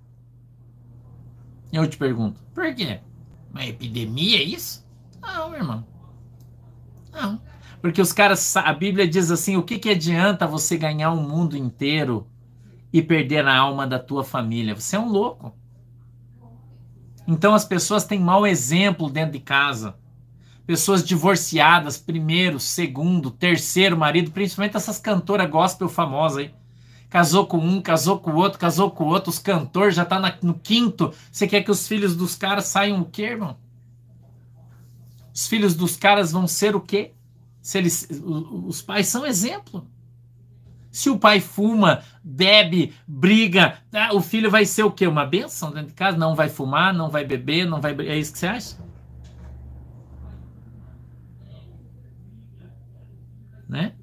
[1.72, 3.02] Eu te pergunto, por quê?
[3.52, 4.88] Uma epidemia é isso?
[5.22, 5.86] Não, irmão.
[7.12, 7.41] Não.
[7.82, 11.58] Porque os caras, a Bíblia diz assim: o que, que adianta você ganhar o mundo
[11.58, 12.26] inteiro
[12.94, 14.74] e perder a alma da tua família?
[14.74, 15.54] Você é um louco.
[17.28, 19.96] Então as pessoas têm mau exemplo dentro de casa.
[20.66, 26.53] Pessoas divorciadas, primeiro, segundo, terceiro marido, principalmente essas cantoras gospel famosas aí.
[27.09, 30.20] Casou com um, casou com o outro, casou com o outro, os cantores já tá
[30.20, 31.14] na, no quinto.
[31.32, 33.57] Você quer que os filhos dos caras saiam o quê, irmão?
[35.34, 37.11] Os filhos dos caras vão ser o quê?
[37.61, 39.86] Se eles, os pais são exemplo.
[40.91, 44.14] Se o pai fuma, bebe, briga, tá?
[44.14, 45.07] o filho vai ser o quê?
[45.07, 46.18] Uma benção dentro de casa?
[46.18, 47.95] Não vai fumar, não vai beber, não vai.
[48.07, 48.78] É isso que você acha?
[53.74, 53.95] Né?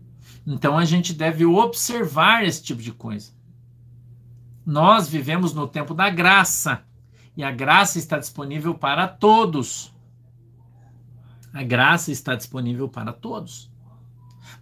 [0.44, 3.30] Então a gente deve observar esse tipo de coisa.
[4.66, 6.82] Nós vivemos no tempo da graça
[7.36, 9.94] e a graça está disponível para todos.
[11.52, 13.70] A graça está disponível para todos.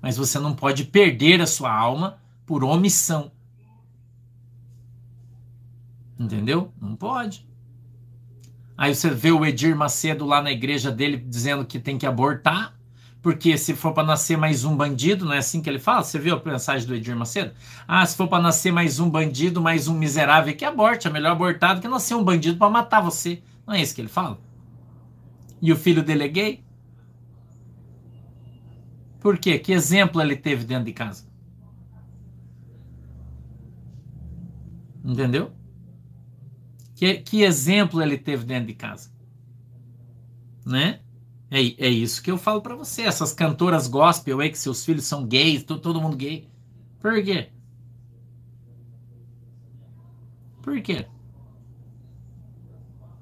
[0.02, 3.32] Mas você não pode perder a sua alma por omissão.
[6.18, 6.70] Entendeu?
[6.78, 7.48] Não pode.
[8.76, 12.77] Aí você vê o Edir Macedo lá na igreja dele dizendo que tem que abortar,
[13.20, 16.04] porque se for para nascer mais um bandido, não é assim que ele fala?
[16.04, 17.52] Você viu a mensagem do Edir Macedo?
[17.86, 21.08] Ah, se for para nascer mais um bandido, mais um miserável, que aborte.
[21.08, 23.42] É melhor abortar do que nascer um bandido para matar você.
[23.66, 24.38] Não é isso que ele fala?
[25.60, 26.64] E o filho dele é gay?
[29.20, 29.58] Por quê?
[29.58, 31.26] Que exemplo ele teve dentro de casa?
[35.04, 35.52] Entendeu?
[36.94, 39.10] Que, que exemplo ele teve dentro de casa?
[40.64, 41.00] Né?
[41.50, 43.02] É, é isso que eu falo para você.
[43.02, 46.48] Essas cantoras gospel aí, que seus filhos são gays, todo, mundo gay.
[47.00, 47.48] Por quê?
[50.62, 51.06] Por quê?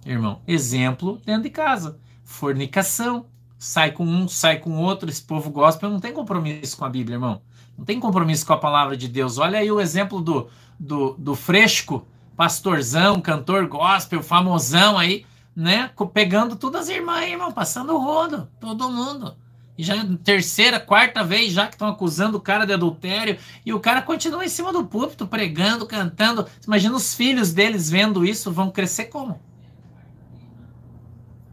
[0.04, 2.00] Irmão, exemplo dentro de casa.
[2.24, 3.26] Fornicação
[3.58, 5.08] sai com um, sai com outro.
[5.08, 7.42] Esse povo gospel não tem compromisso com a Bíblia, irmão.
[7.76, 9.38] Não tem compromisso com a palavra de Deus.
[9.38, 10.48] Olha aí o exemplo do,
[10.78, 12.06] do, do Fresco,
[12.36, 15.24] pastorzão, cantor gospel, famosão aí,
[15.56, 15.90] né?
[16.12, 19.34] Pegando todas as irmãs irmão, passando o rodo, todo mundo.
[19.78, 23.80] E já terceira, quarta vez já que estão acusando o cara de adultério e o
[23.80, 26.46] cara continua em cima do púlpito pregando, cantando.
[26.66, 29.40] Imagina os filhos deles vendo isso, vão crescer como?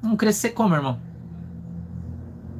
[0.01, 0.99] Vão crescer como, irmão?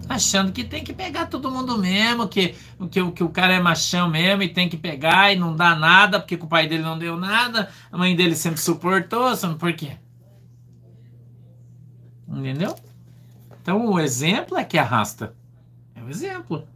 [0.10, 2.56] achando que tem que pegar todo mundo mesmo, que,
[2.92, 6.20] que, que o cara é machão mesmo e tem que pegar e não dá nada,
[6.20, 9.98] porque o pai dele não deu nada, a mãe dele sempre suportou, sabe por quê?
[12.40, 12.76] Entendeu?
[13.62, 15.34] Então o exemplo é que arrasta.
[15.96, 16.68] É o exemplo.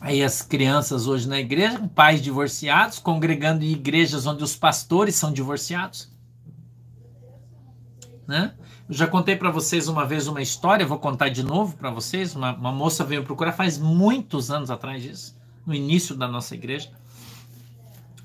[0.00, 5.14] Aí as crianças hoje na igreja, com pais divorciados, congregando em igrejas onde os pastores
[5.14, 6.10] são divorciados.
[8.26, 8.54] Né?
[8.88, 12.34] Eu já contei para vocês uma vez uma história, vou contar de novo para vocês.
[12.34, 16.90] Uma, uma, moça veio procurar faz muitos anos atrás disso, no início da nossa igreja.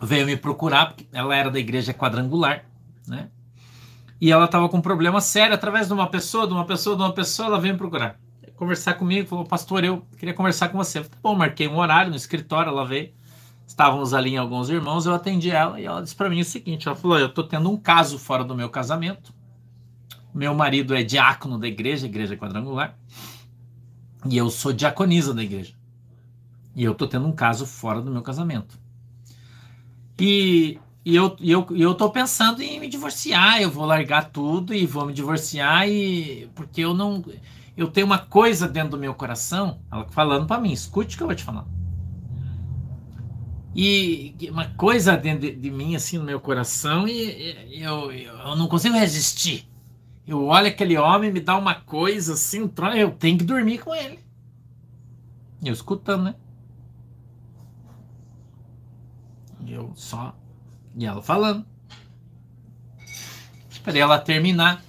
[0.01, 2.65] Veio me procurar, porque ela era da igreja quadrangular,
[3.07, 3.29] né?
[4.19, 7.01] E ela estava com um problema sério através de uma pessoa, de uma pessoa, de
[7.01, 8.19] uma pessoa, ela veio me procurar.
[8.55, 11.03] Conversar comigo, falou, pastor, eu queria conversar com você.
[11.03, 13.11] Falei, bom, marquei um horário no escritório, ela veio.
[13.67, 16.87] Estávamos ali em alguns irmãos, eu atendi ela e ela disse para mim o seguinte:
[16.87, 19.33] ela falou, eu estou tendo um caso fora do meu casamento
[20.35, 22.97] meu marido é diácono da igreja, igreja quadrangular.
[24.29, 25.73] E eu sou diaconisa da igreja.
[26.75, 28.77] E eu tô tendo um caso fora do meu casamento.
[30.19, 33.61] E, e eu, e eu, e eu tô pensando em me divorciar.
[33.61, 35.87] Eu vou largar tudo e vou me divorciar.
[35.87, 37.23] e Porque eu não.
[37.77, 39.79] Eu tenho uma coisa dentro do meu coração.
[39.91, 41.65] Ela falando para mim, escute o que eu vou te falar.
[43.75, 48.55] E uma coisa dentro de, de mim, assim, no meu coração, e, e eu, eu
[48.55, 49.69] não consigo resistir.
[50.25, 54.19] Eu olho aquele homem, me dá uma coisa assim, eu tenho que dormir com ele.
[55.63, 56.35] Eu escutando, né?
[59.67, 60.35] eu só.
[60.95, 61.65] E ela falando.
[63.69, 64.83] Esperei ela terminar.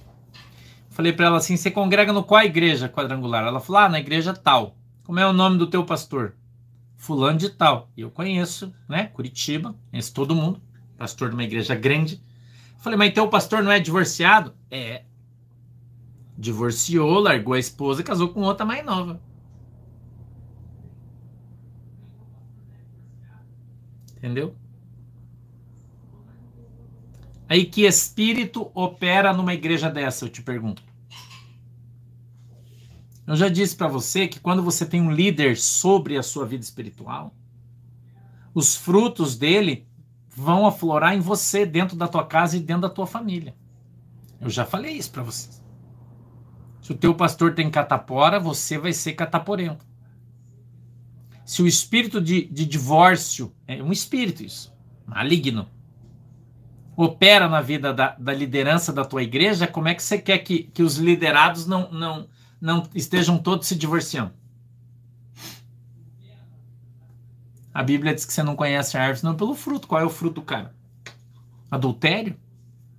[0.89, 3.45] Falei para ela assim: você congrega no qual igreja quadrangular?
[3.45, 4.75] Ela falou: ah, na igreja tal.
[5.03, 6.35] Como é o nome do teu pastor?
[6.95, 7.89] Fulano de tal.
[7.95, 9.07] E eu conheço, né?
[9.07, 10.61] Curitiba, conheço todo mundo.
[10.97, 12.21] Pastor de uma igreja grande.
[12.79, 14.53] Falei, mas teu pastor não é divorciado?
[14.69, 15.03] É.
[16.37, 19.21] Divorciou, largou a esposa e casou com outra mais nova.
[24.15, 24.55] Entendeu?
[27.49, 30.83] Aí que espírito opera numa igreja dessa, eu te pergunto.
[33.25, 36.63] Eu já disse para você que quando você tem um líder sobre a sua vida
[36.63, 37.33] espiritual,
[38.53, 39.87] os frutos dele
[40.29, 43.55] vão aflorar em você, dentro da tua casa e dentro da tua família.
[44.39, 45.63] Eu já falei isso para vocês.
[46.81, 49.85] Se o teu pastor tem catapora, você vai ser cataporento.
[51.45, 54.73] Se o espírito de, de divórcio, é um espírito isso,
[55.05, 55.67] maligno,
[56.97, 60.63] opera na vida da, da, liderança da tua igreja, como é que você quer que,
[60.63, 62.27] que os liderados não, não,
[62.59, 64.33] não estejam todos se divorciando?
[67.71, 69.87] A Bíblia diz que você não conhece a árvore não pelo fruto.
[69.87, 70.73] Qual é o fruto do cara?
[71.69, 72.35] Adultério?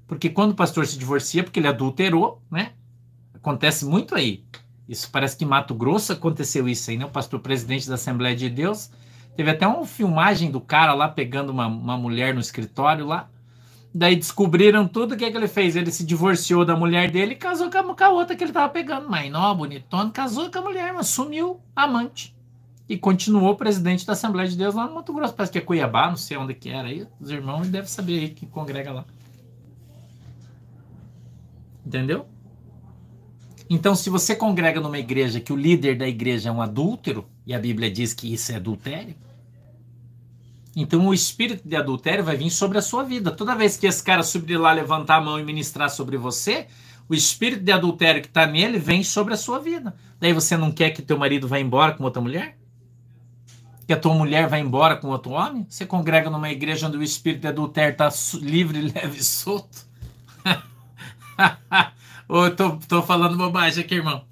[0.07, 2.75] Porque quando o pastor se divorcia, porque ele adulterou, né?
[3.35, 4.45] Acontece muito aí.
[4.89, 7.05] Isso parece que em Mato Grosso aconteceu isso aí, né?
[7.05, 8.93] O pastor presidente da Assembleia de Deus
[9.35, 13.29] teve até uma filmagem do cara lá pegando uma, uma mulher no escritório lá.
[13.95, 15.75] Daí descobriram tudo o que, é que ele fez.
[15.75, 19.09] Ele se divorciou da mulher dele e casou com a, outra que ele tava pegando.
[19.09, 22.37] Mas não, bonitona, casou com a mulher, mas sumiu amante.
[22.89, 25.35] E continuou presidente da Assembleia de Deus lá no Mato Grosso.
[25.35, 27.07] Parece que é Cuiabá, não sei onde que era aí.
[27.21, 29.05] Os irmãos devem saber aí que congrega lá.
[31.85, 32.27] Entendeu?
[33.71, 37.55] Então, se você congrega numa igreja que o líder da igreja é um adúltero, e
[37.55, 39.15] a Bíblia diz que isso é adultério,
[40.77, 43.31] então o espírito de adultério vai vir sobre a sua vida.
[43.31, 46.67] Toda vez que esse cara subir lá, levantar a mão e ministrar sobre você,
[47.09, 49.95] o espírito de adultério que está nele vem sobre a sua vida.
[50.21, 52.59] Daí você não quer que teu marido vá embora com outra mulher?
[53.87, 55.67] Que a tua mulher vá embora com outro homem?
[55.69, 58.11] Você congrega numa igreja onde o espírito de adultério está
[58.41, 59.87] livre, leve e solto?
[62.29, 64.23] Ou eu tô, tô falando bobagem aqui, irmão?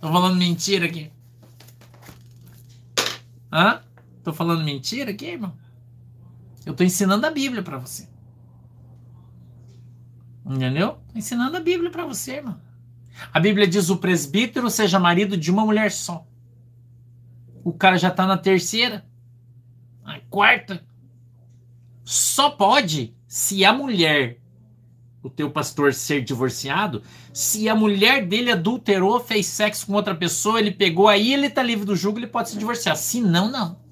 [0.00, 1.10] Tô falando mentira aqui?
[3.52, 3.80] Hã?
[4.24, 5.54] Tô falando mentira aqui, irmão?
[6.64, 8.08] Eu tô ensinando a Bíblia para você.
[10.46, 10.98] Entendeu?
[11.12, 12.58] Tô ensinando a Bíblia para você, irmão.
[13.32, 16.26] A Bíblia diz: o presbítero seja marido de uma mulher só.
[17.62, 19.04] O cara já tá na terceira,
[20.02, 20.82] na quarta.
[22.02, 24.38] Só pode se a mulher,
[25.22, 27.02] o teu pastor, ser divorciado,
[27.32, 31.62] se a mulher dele adulterou, fez sexo com outra pessoa, ele pegou, aí ele tá
[31.62, 32.96] livre do jugo, ele pode se divorciar.
[32.96, 33.83] Se não, não.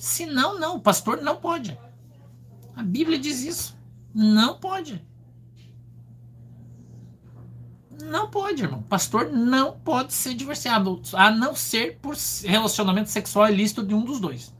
[0.00, 1.78] Se não, não, o pastor não pode.
[2.74, 3.76] A Bíblia diz isso.
[4.14, 5.04] Não pode.
[8.02, 8.80] Não pode, irmão.
[8.84, 14.18] Pastor não pode ser divorciado, a não ser por relacionamento sexual ilícito de um dos
[14.18, 14.54] dois.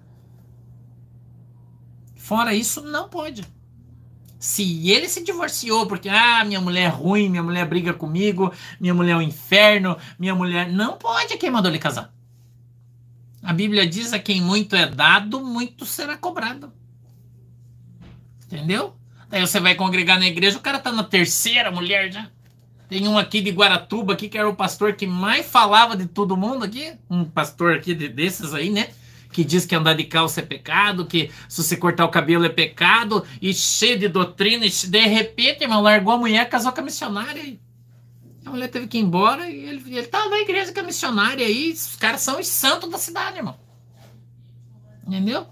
[2.14, 3.42] Fora isso, não pode.
[4.38, 8.92] Se ele se divorciou porque, ah, minha mulher é ruim, minha mulher briga comigo, minha
[8.92, 10.70] mulher é um inferno, minha mulher.
[10.70, 12.12] Não pode quem mandou ele casar.
[13.42, 16.72] A Bíblia diz: a quem muito é dado, muito será cobrado.
[18.46, 18.94] Entendeu?
[19.28, 22.28] Daí você vai congregar na igreja, o cara tá na terceira mulher já.
[22.88, 26.36] Tem um aqui de Guaratuba aqui que era o pastor que mais falava de todo
[26.36, 26.92] mundo aqui.
[27.08, 28.88] Um pastor aqui de, desses aí, né?
[29.30, 32.48] Que diz que andar de calça é pecado, que se você cortar o cabelo é
[32.48, 36.84] pecado, e cheio de doutrina, e de repente, irmão, largou a mulher, casou com a
[36.84, 37.56] missionária.
[38.44, 41.46] A mulher teve que ir embora e ele, ele tava na igreja com a missionária
[41.46, 41.72] aí.
[41.72, 43.56] Os caras são os santos da cidade, irmão.
[45.06, 45.46] Entendeu?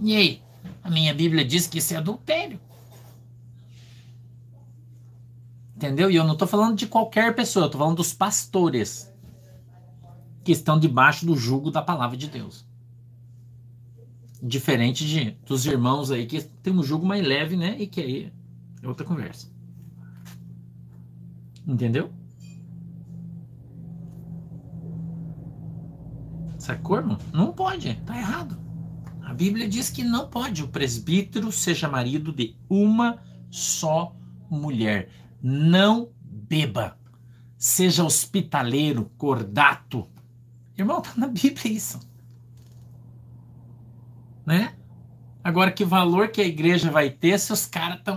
[0.00, 0.42] E aí?
[0.82, 2.60] A minha Bíblia diz que isso é adultério.
[5.76, 6.10] Entendeu?
[6.10, 9.12] E eu não estou falando de qualquer pessoa, eu estou falando dos pastores
[10.44, 12.64] que estão debaixo do jugo da palavra de Deus.
[14.42, 17.76] Diferente de, dos irmãos aí que tem um jugo mais leve, né?
[17.78, 18.32] E que aí
[18.82, 19.51] é outra conversa.
[21.66, 22.12] Entendeu?
[26.58, 27.18] Sacou, irmão?
[27.32, 28.60] Não pode, tá errado.
[29.22, 33.18] A Bíblia diz que não pode o presbítero seja marido de uma
[33.50, 34.14] só
[34.50, 35.08] mulher.
[35.42, 36.98] Não beba.
[37.56, 40.08] Seja hospitaleiro, cordato.
[40.76, 41.98] Irmão, tá na Bíblia isso.
[44.44, 44.74] Né?
[45.42, 48.14] Agora, que valor que a igreja vai ter se os caras estão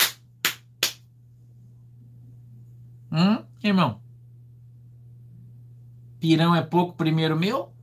[3.15, 4.01] Hum, irmão?
[6.19, 7.73] Pirão é pouco, primeiro meu?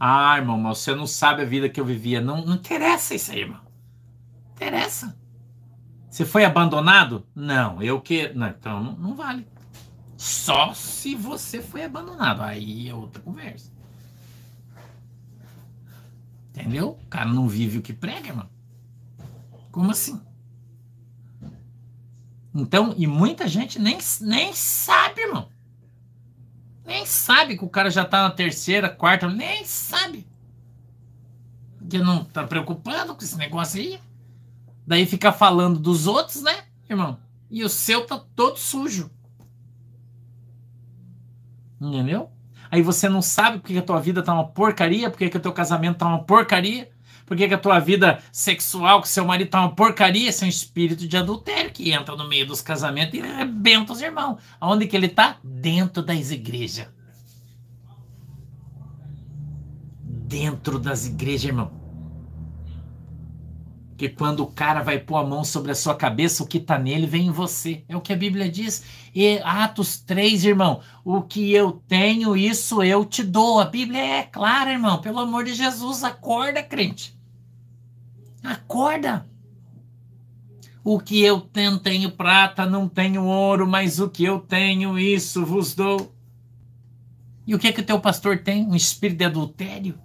[0.00, 2.18] Ah, irmão, mas você não sabe a vida que eu vivia.
[2.18, 3.60] Não, não interessa isso aí, irmão.
[4.54, 5.14] Interessa.
[6.08, 7.26] Você foi abandonado?
[7.34, 8.30] Não, eu que.
[8.30, 9.46] Não, então não, não vale.
[10.16, 12.40] Só se você foi abandonado.
[12.40, 13.70] Aí é outra conversa.
[16.48, 16.98] Entendeu?
[17.02, 18.48] O cara não vive o que prega, irmão.
[19.70, 20.18] Como assim?
[22.58, 25.48] Então, e muita gente nem, nem sabe, irmão.
[26.86, 30.26] Nem sabe que o cara já tá na terceira, quarta, nem sabe.
[31.76, 34.00] Porque não tá preocupado com esse negócio aí.
[34.86, 37.18] Daí fica falando dos outros, né, irmão?
[37.50, 39.10] E o seu tá todo sujo.
[41.78, 42.30] Entendeu?
[42.70, 45.52] Aí você não sabe porque a tua vida tá uma porcaria, porque que o teu
[45.52, 46.90] casamento tá uma porcaria,
[47.26, 50.48] porque que a tua vida sexual com seu marido tá uma porcaria, esse é um
[50.48, 54.38] espírito de adultério que entra no meio dos casamentos e arrebenta os irmãos.
[54.60, 55.36] Aonde que ele tá?
[55.42, 56.88] Dentro das igrejas.
[60.04, 61.72] Dentro das igrejas, irmão.
[63.96, 66.78] Que quando o cara vai pôr a mão sobre a sua cabeça, o que está
[66.78, 67.82] nele vem em você.
[67.88, 68.84] É o que a Bíblia diz.
[69.14, 70.80] E Atos 3, irmão.
[71.02, 73.58] O que eu tenho, isso eu te dou.
[73.58, 75.00] A Bíblia é clara, irmão.
[75.00, 77.15] Pelo amor de Jesus, acorda, crente.
[78.46, 79.26] Acorda.
[80.84, 85.44] O que eu tenho, tenho prata, não tenho ouro, mas o que eu tenho, isso
[85.44, 86.14] vos dou.
[87.46, 88.64] E o que é que o teu pastor tem?
[88.64, 89.98] Um espírito de adultério?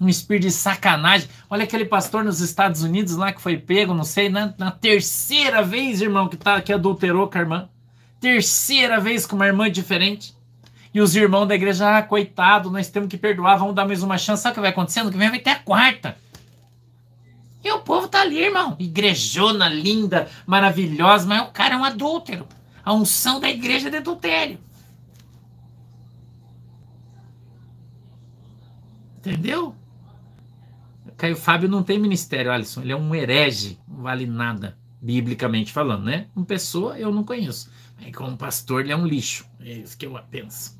[0.00, 1.28] um espírito de sacanagem.
[1.48, 5.62] Olha aquele pastor nos Estados Unidos lá que foi pego, não sei, na, na terceira
[5.62, 7.68] vez, irmão, que, tá, que adulterou com a irmã.
[8.20, 10.34] Terceira vez com uma irmã diferente.
[10.92, 14.16] E os irmãos da igreja, ah, coitado, nós temos que perdoar, vamos dar mais uma
[14.16, 14.42] chance.
[14.42, 15.10] Sabe o que vai acontecendo?
[15.10, 16.16] Que vem vai ter a quarta.
[17.66, 18.76] E o povo tá ali, irmão.
[18.78, 22.46] Igrejona linda, maravilhosa, mas o cara é um adúltero.
[22.84, 24.56] A unção da igreja é de adultério.
[29.16, 29.74] Entendeu?
[31.16, 32.82] Caio Fábio não tem ministério, Alisson.
[32.82, 36.28] Ele é um herege, não vale nada, biblicamente falando, né?
[36.36, 37.68] Uma pessoa eu não conheço.
[37.98, 39.44] Aí, como pastor, ele é um lixo.
[39.58, 40.78] É isso que eu penso.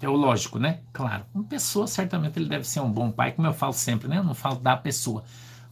[0.00, 0.80] É o lógico, né?
[0.94, 1.26] Claro.
[1.34, 4.16] Uma pessoa, certamente, ele deve ser um bom pai, como eu falo sempre, né?
[4.16, 5.22] Eu não falo da pessoa.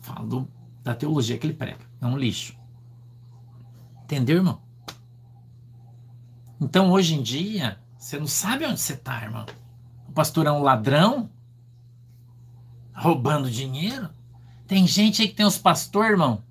[0.08, 0.48] Falo
[0.82, 1.84] da teologia que ele prega.
[2.00, 2.56] É um lixo.
[4.04, 4.62] Entendeu, irmão?
[6.58, 9.44] Então, hoje em dia, você não sabe onde você está, irmão.
[10.08, 11.28] O pastor é um ladrão,
[12.94, 14.08] roubando dinheiro.
[14.66, 16.42] Tem gente aí que tem os pastores, irmão.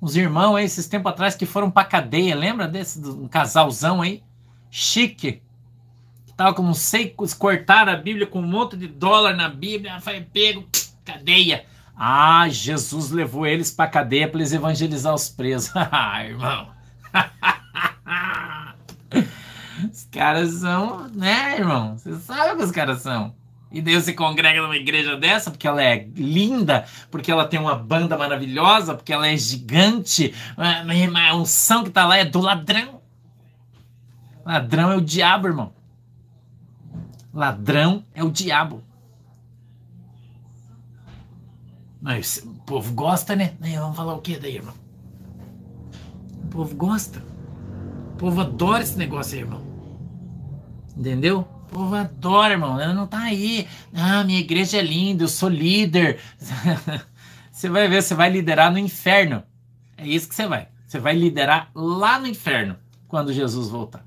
[0.00, 2.34] Os irmãos aí, esses tempos atrás, que foram pra cadeia.
[2.34, 4.24] Lembra desse um casalzão aí?
[4.70, 5.40] Chique.
[6.26, 10.00] Que tava com sei, cortaram a Bíblia com um monte de dólar na Bíblia.
[10.00, 10.66] Foi pego,
[11.04, 11.64] cadeia.
[12.00, 15.72] Ah, Jesus levou eles pra cadeia para eles evangelizar os presos.
[15.74, 16.68] ah, irmão.
[19.92, 21.98] os caras são, né, irmão?
[21.98, 23.34] Você sabe o que os caras são.
[23.72, 27.74] E Deus se congrega numa igreja dessa porque ela é linda, porque ela tem uma
[27.74, 30.32] banda maravilhosa, porque ela é gigante.
[30.56, 33.02] A unção que está lá é do ladrão.
[34.46, 35.72] Ladrão é o diabo, irmão.
[37.34, 38.84] Ladrão é o diabo.
[42.00, 43.54] Mas o povo gosta, né?
[43.60, 44.74] Vamos falar o que daí, irmão?
[46.44, 47.22] O povo gosta.
[48.14, 49.62] O povo adora esse negócio aí, irmão.
[50.96, 51.40] Entendeu?
[51.40, 52.80] O povo adora, irmão.
[52.80, 53.66] Ela não tá aí.
[53.92, 56.20] Ah, minha igreja é linda, eu sou líder.
[57.50, 59.42] você vai ver, você vai liderar no inferno.
[59.96, 60.68] É isso que você vai.
[60.86, 62.76] Você vai liderar lá no inferno
[63.08, 64.06] quando Jesus voltar.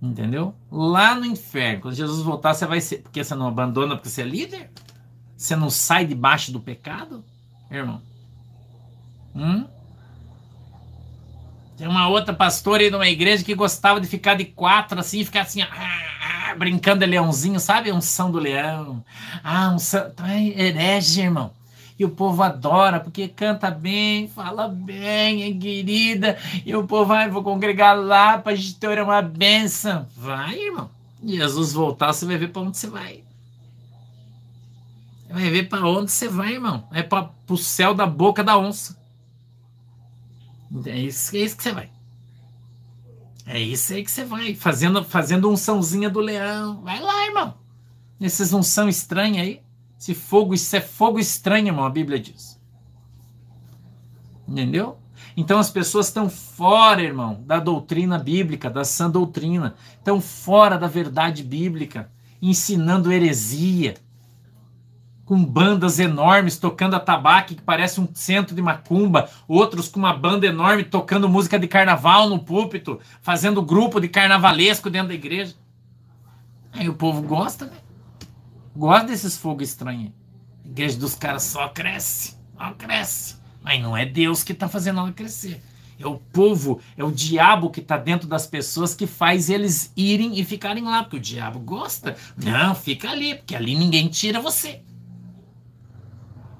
[0.00, 0.54] Entendeu?
[0.70, 1.82] Lá no inferno.
[1.82, 2.98] Quando Jesus voltar, você vai ser.
[2.98, 4.70] Porque você não abandona porque você é líder?
[5.36, 7.22] Você não sai debaixo do pecado?
[7.70, 8.00] Irmão.
[9.34, 9.66] Hum?
[11.76, 15.42] Tem uma outra pastora aí numa igreja que gostava de ficar de quatro assim, ficar
[15.42, 17.92] assim, ah, ah, brincando de leãozinho, sabe?
[17.92, 19.04] Um são do leão.
[19.44, 20.06] Ah, um são.
[20.08, 21.52] Então é herege, irmão.
[21.98, 26.38] E o povo adora, porque canta bem, fala bem, é querida.
[26.64, 30.06] E o povo vai, vou congregar lá, pastor, é uma benção.
[30.16, 30.90] Vai, irmão.
[31.22, 33.25] Jesus voltar, você vai ver para onde você vai.
[35.28, 36.88] Vai ver para onde você vai, irmão.
[36.92, 38.96] É para o céu da boca da onça.
[40.84, 41.90] É isso, é isso que você vai.
[43.46, 44.54] É isso aí que você vai.
[44.54, 46.82] Fazendo, fazendo unçãozinha do leão.
[46.82, 47.54] Vai lá, irmão.
[48.18, 49.62] Nesses unção estranha aí.
[49.98, 52.60] Esse fogo, isso é fogo estranho, irmão, a Bíblia diz.
[54.46, 54.98] Entendeu?
[55.36, 59.74] Então as pessoas estão fora, irmão, da doutrina bíblica, da sã doutrina.
[59.98, 62.10] Estão fora da verdade bíblica,
[62.40, 63.94] ensinando heresia
[65.26, 70.46] com bandas enormes tocando atabaque, que parece um centro de macumba, outros com uma banda
[70.46, 75.54] enorme tocando música de carnaval no púlpito, fazendo grupo de carnavalesco dentro da igreja.
[76.72, 77.76] Aí o povo gosta, né?
[78.74, 80.12] Gosto desses fogos estranhos.
[80.64, 83.36] A igreja dos caras só cresce, só cresce.
[83.62, 85.60] Mas não é Deus que está fazendo ela crescer.
[85.98, 90.38] É o povo, é o diabo que está dentro das pessoas que faz eles irem
[90.38, 92.16] e ficarem lá, porque o diabo gosta.
[92.36, 94.82] Não, fica ali, porque ali ninguém tira você.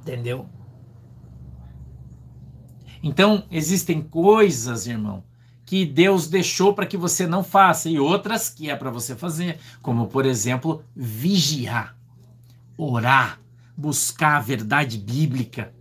[0.07, 0.47] Entendeu?
[3.03, 5.25] Então, existem coisas, irmão,
[5.65, 9.59] que Deus deixou para que você não faça e outras que é para você fazer,
[9.83, 11.97] como por exemplo, vigiar,
[12.79, 13.41] orar,
[13.77, 15.75] buscar a verdade bíblica,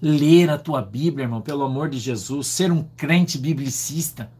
[0.00, 4.32] ler a tua Bíblia, irmão, pelo amor de Jesus, ser um crente biblicista,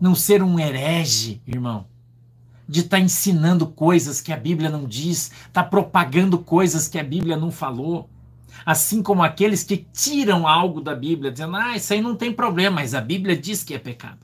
[0.00, 1.86] não ser um herege, irmão,
[2.68, 7.04] de estar tá ensinando coisas que a Bíblia não diz, tá propagando coisas que a
[7.04, 8.10] Bíblia não falou.
[8.66, 12.76] Assim como aqueles que tiram algo da Bíblia, dizendo, ah, isso aí não tem problema,
[12.76, 14.18] mas a Bíblia diz que é pecado.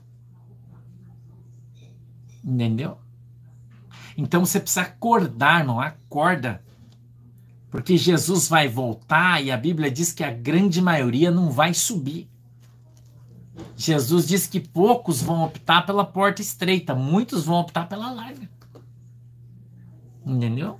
[2.43, 2.99] Entendeu?
[4.15, 6.63] Então você precisa acordar, irmão, acorda.
[7.71, 12.29] Porque Jesus vai voltar e a Bíblia diz que a grande maioria não vai subir.
[13.75, 18.49] Jesus diz que poucos vão optar pela porta estreita, muitos vão optar pela larga.
[20.25, 20.79] Entendeu?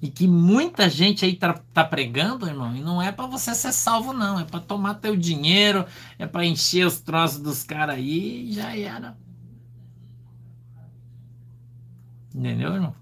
[0.00, 3.72] E que muita gente aí tá, tá pregando, irmão, e não é para você ser
[3.72, 4.38] salvo, não.
[4.38, 5.86] É para tomar teu dinheiro,
[6.18, 9.16] é para encher os troços dos caras aí e já era.
[12.34, 12.94] Entendeu, irmão?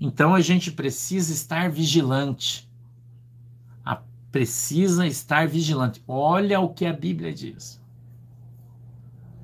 [0.00, 2.69] Então a gente precisa estar vigilante.
[4.30, 6.02] Precisa estar vigilante.
[6.06, 7.80] Olha o que a Bíblia diz.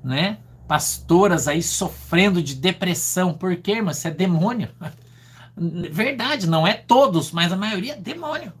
[0.03, 0.39] Né?
[0.67, 3.33] Pastoras aí sofrendo de depressão.
[3.33, 3.91] Por quê, irmão?
[3.91, 4.69] Isso é demônio.
[5.91, 8.53] Verdade, não é todos, mas a maioria é demônio.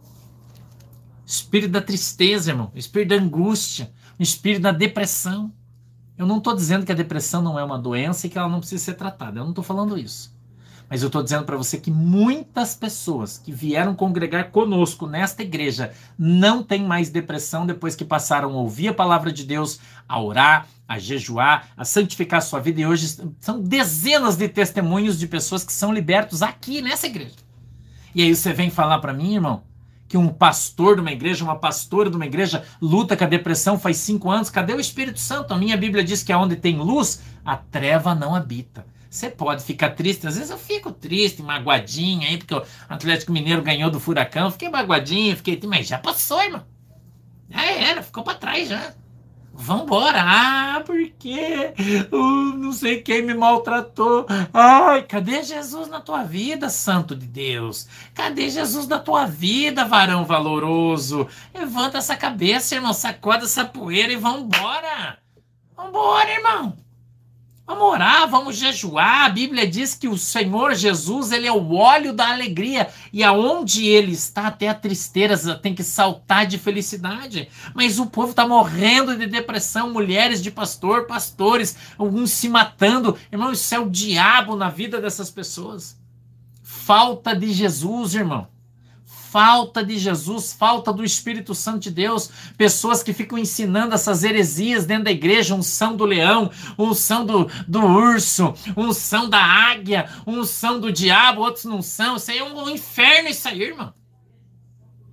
[1.25, 2.71] Espírito da tristeza, irmão.
[2.75, 3.91] Espírito da angústia.
[4.19, 5.53] Espírito da depressão.
[6.17, 8.59] Eu não estou dizendo que a depressão não é uma doença e que ela não
[8.59, 9.39] precisa ser tratada.
[9.39, 10.35] Eu não estou falando isso.
[10.89, 15.91] Mas eu estou dizendo para você que muitas pessoas que vieram congregar conosco nesta igreja
[16.17, 20.67] não têm mais depressão depois que passaram a ouvir a palavra de Deus, a orar,
[20.87, 22.79] a jejuar, a santificar a sua vida.
[22.79, 27.35] E hoje são dezenas de testemunhos de pessoas que são libertos aqui nessa igreja.
[28.15, 29.63] E aí você vem falar para mim, irmão,
[30.07, 33.77] que um pastor de uma igreja, uma pastora de uma igreja luta com a depressão
[33.77, 34.49] faz cinco anos.
[34.49, 35.53] Cadê o Espírito Santo?
[35.53, 38.85] A minha Bíblia diz que aonde tem luz, a treva não habita.
[39.09, 43.61] Você pode ficar triste, às vezes eu fico triste, magoadinho aí, porque o Atlético Mineiro
[43.61, 46.65] ganhou do Furacão, fiquei magoadinho, fiquei, mas já passou, irmão.
[47.49, 48.93] Já era, ficou para trás já.
[49.59, 50.21] Vambora.
[50.21, 51.73] Ah, porque
[52.11, 54.27] uh, não sei quem me maltratou.
[54.53, 57.87] Ai, cadê Jesus na tua vida, santo de Deus?
[58.13, 61.27] Cadê Jesus na tua vida, varão valoroso?
[61.55, 65.17] Levanta essa cabeça, irmão, sacoda essa poeira e vambora.
[65.75, 66.77] Vambora, irmão.
[67.67, 69.25] Vamos orar, vamos jejuar.
[69.25, 72.87] A Bíblia diz que o Senhor Jesus, ele é o óleo da alegria.
[73.11, 77.49] E aonde ele está, até a tristeza tem que saltar de felicidade.
[77.75, 79.91] Mas o povo está morrendo de depressão.
[79.91, 83.17] Mulheres de pastor, pastores, alguns se matando.
[83.29, 85.99] Irmão, isso é o diabo na vida dessas pessoas.
[86.63, 88.47] Falta de Jesus, irmão
[89.37, 92.27] falta de Jesus, falta do Espírito Santo de Deus,
[92.57, 97.85] pessoas que ficam ensinando essas heresias dentro da igreja, unção do leão, unção do, do
[97.85, 103.29] urso, unção da águia, unção do diabo, outros não são, isso aí é um inferno
[103.29, 103.93] isso aí, irmão.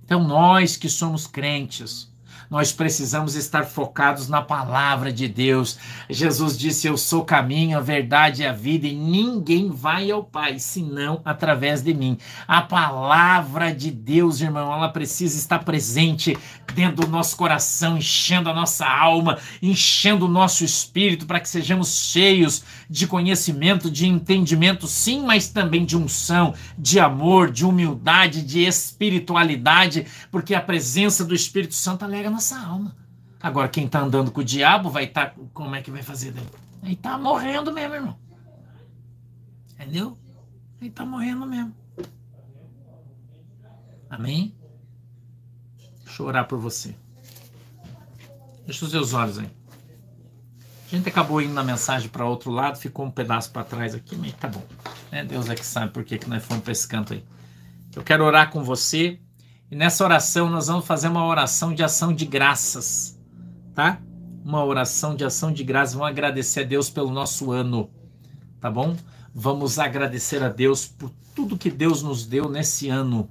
[0.03, 2.11] Então nós que somos crentes,
[2.49, 5.77] nós precisamos estar focados na palavra de Deus.
[6.09, 10.59] Jesus disse: Eu sou caminho, a verdade e a vida, e ninguém vai ao Pai
[10.59, 12.17] senão através de mim.
[12.47, 16.37] A palavra de Deus, irmão, ela precisa estar presente
[16.73, 21.95] dentro do nosso coração, enchendo a nossa alma, enchendo o nosso espírito, para que sejamos
[21.95, 28.63] cheios de conhecimento, de entendimento, sim, mas também de unção, de amor, de humildade, de
[28.65, 32.95] espiritualidade, porque a presença do Espírito Santo alega nossa alma.
[33.41, 35.29] Agora, quem está andando com o diabo vai estar.
[35.29, 36.47] Tá, como é que vai fazer daí?
[36.83, 38.19] Aí está morrendo mesmo, irmão.
[39.73, 40.17] Entendeu?
[40.81, 41.73] Aí está morrendo mesmo.
[44.09, 44.55] Amém?
[46.03, 46.95] Deixa eu orar por você.
[48.65, 49.49] Deixa os seus olhos aí.
[50.85, 54.15] A gente acabou indo na mensagem para outro lado, ficou um pedaço para trás aqui,
[54.15, 54.63] mas tá bom.
[55.11, 57.23] É, Deus é que sabe por que, que nós fomos para esse canto aí.
[57.95, 59.19] Eu quero orar com você
[59.69, 63.19] e nessa oração nós vamos fazer uma oração de ação de graças,
[63.73, 63.99] tá?
[64.43, 65.95] Uma oração de ação de graças.
[65.95, 67.89] Vamos agradecer a Deus pelo nosso ano,
[68.59, 68.95] tá bom?
[69.33, 73.29] Vamos agradecer a Deus por tudo que Deus nos deu nesse ano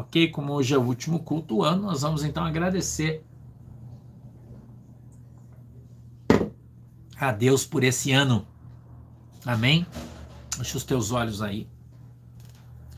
[0.00, 0.28] ok?
[0.30, 3.22] Como hoje é o último culto do ano, nós vamos então agradecer
[7.16, 8.46] a Deus por esse ano.
[9.44, 9.86] Amém?
[10.56, 11.68] Feche os teus olhos aí.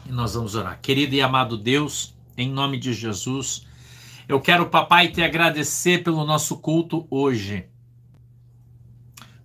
[0.06, 0.80] E nós vamos orar.
[0.80, 3.66] Querido e amado Deus, em nome de Jesus,
[4.28, 7.66] eu quero, papai, te agradecer pelo nosso culto hoje.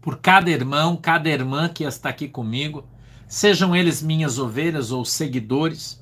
[0.02, 2.88] Por cada irmão, cada irmã que está aqui comigo,
[3.28, 6.02] sejam eles minhas ovelhas ou seguidores,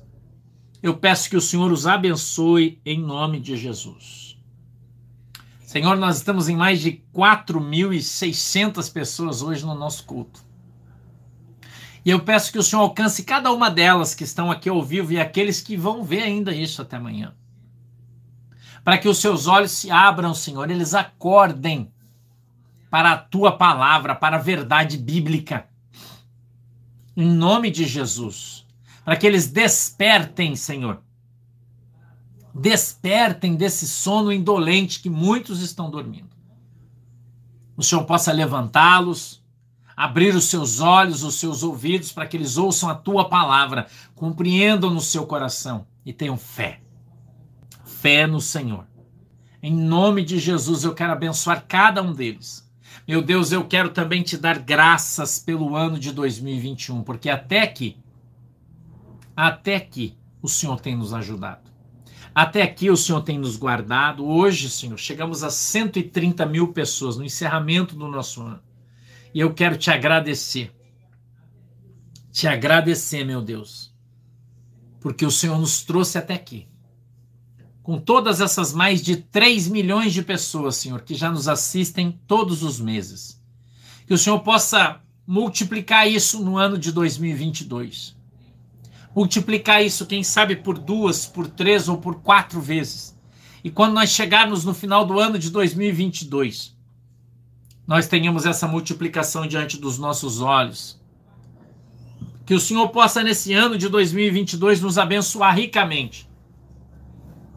[0.82, 4.38] eu peço que o Senhor os abençoe em nome de Jesus.
[5.64, 10.45] Senhor, nós estamos em mais de 4.600 pessoas hoje no nosso culto.
[12.06, 15.12] E eu peço que o Senhor alcance cada uma delas que estão aqui ao vivo
[15.12, 17.34] e aqueles que vão ver ainda isso até amanhã.
[18.84, 21.92] Para que os seus olhos se abram, Senhor, eles acordem
[22.88, 25.66] para a tua palavra, para a verdade bíblica.
[27.16, 28.64] Em nome de Jesus.
[29.04, 31.02] Para que eles despertem, Senhor.
[32.54, 36.30] Despertem desse sono indolente que muitos estão dormindo.
[37.76, 39.44] O Senhor possa levantá-los,
[39.96, 44.90] abrir os seus olhos, os seus ouvidos, para que eles ouçam a tua palavra, compreendam
[44.90, 46.80] no seu coração e tenham fé.
[47.84, 48.86] Fé no Senhor.
[49.62, 52.70] Em nome de Jesus, eu quero abençoar cada um deles.
[53.08, 57.96] Meu Deus, eu quero também te dar graças pelo ano de 2021, porque até aqui,
[59.34, 61.70] até aqui, o Senhor tem nos ajudado.
[62.34, 64.26] Até aqui o Senhor tem nos guardado.
[64.26, 68.65] Hoje, Senhor, chegamos a 130 mil pessoas no encerramento do nosso ano.
[69.34, 70.72] E eu quero te agradecer.
[72.32, 73.94] Te agradecer, meu Deus.
[75.00, 76.68] Porque o Senhor nos trouxe até aqui.
[77.82, 82.62] Com todas essas mais de 3 milhões de pessoas, Senhor, que já nos assistem todos
[82.62, 83.40] os meses.
[84.06, 88.16] Que o Senhor possa multiplicar isso no ano de 2022.
[89.14, 93.16] Multiplicar isso, quem sabe, por duas, por três ou por quatro vezes.
[93.64, 96.75] E quando nós chegarmos no final do ano de 2022,
[97.86, 101.00] nós tenhamos essa multiplicação diante dos nossos olhos.
[102.44, 106.28] Que o Senhor possa, nesse ano de 2022, nos abençoar ricamente.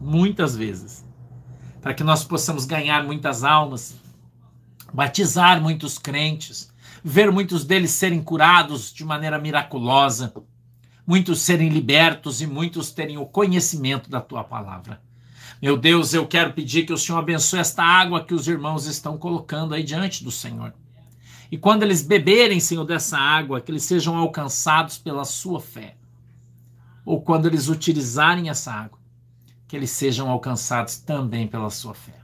[0.00, 1.04] Muitas vezes.
[1.82, 3.96] Para que nós possamos ganhar muitas almas,
[4.92, 6.72] batizar muitos crentes,
[7.02, 10.32] ver muitos deles serem curados de maneira miraculosa,
[11.06, 15.00] muitos serem libertos e muitos terem o conhecimento da tua palavra.
[15.62, 19.18] Meu Deus, eu quero pedir que o Senhor abençoe esta água que os irmãos estão
[19.18, 20.72] colocando aí diante do Senhor.
[21.52, 25.96] E quando eles beberem, Senhor, dessa água, que eles sejam alcançados pela sua fé.
[27.04, 28.98] Ou quando eles utilizarem essa água,
[29.68, 32.18] que eles sejam alcançados também pela sua fé.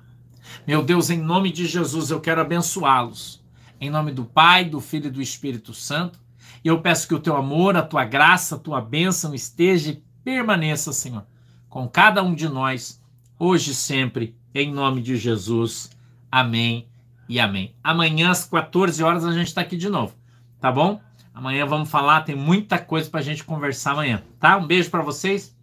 [0.67, 3.45] Meu Deus, em nome de Jesus, eu quero abençoá-los.
[3.79, 6.19] Em nome do Pai, do Filho e do Espírito Santo.
[6.65, 10.03] E eu peço que o teu amor, a tua graça, a tua bênção esteja e
[10.25, 11.27] permaneça, Senhor,
[11.69, 13.05] com cada um de nós
[13.39, 15.91] hoje e sempre, em nome de Jesus.
[16.31, 16.89] Amém
[17.29, 17.75] e amém.
[17.83, 20.15] Amanhã às 14 horas a gente está aqui de novo,
[20.61, 21.01] tá bom?
[21.35, 24.57] Amanhã vamos falar, tem muita coisa para a gente conversar amanhã, tá?
[24.57, 25.55] Um beijo para vocês,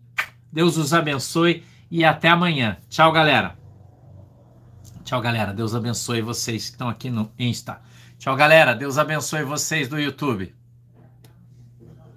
[0.52, 2.78] Deus os abençoe e até amanhã.
[2.90, 3.58] Tchau, galera.
[5.04, 5.54] Tchau, galera.
[5.54, 7.82] Deus abençoe vocês que estão aqui no Insta.
[8.18, 8.74] Tchau, galera.
[8.74, 10.63] Deus abençoe vocês do YouTube.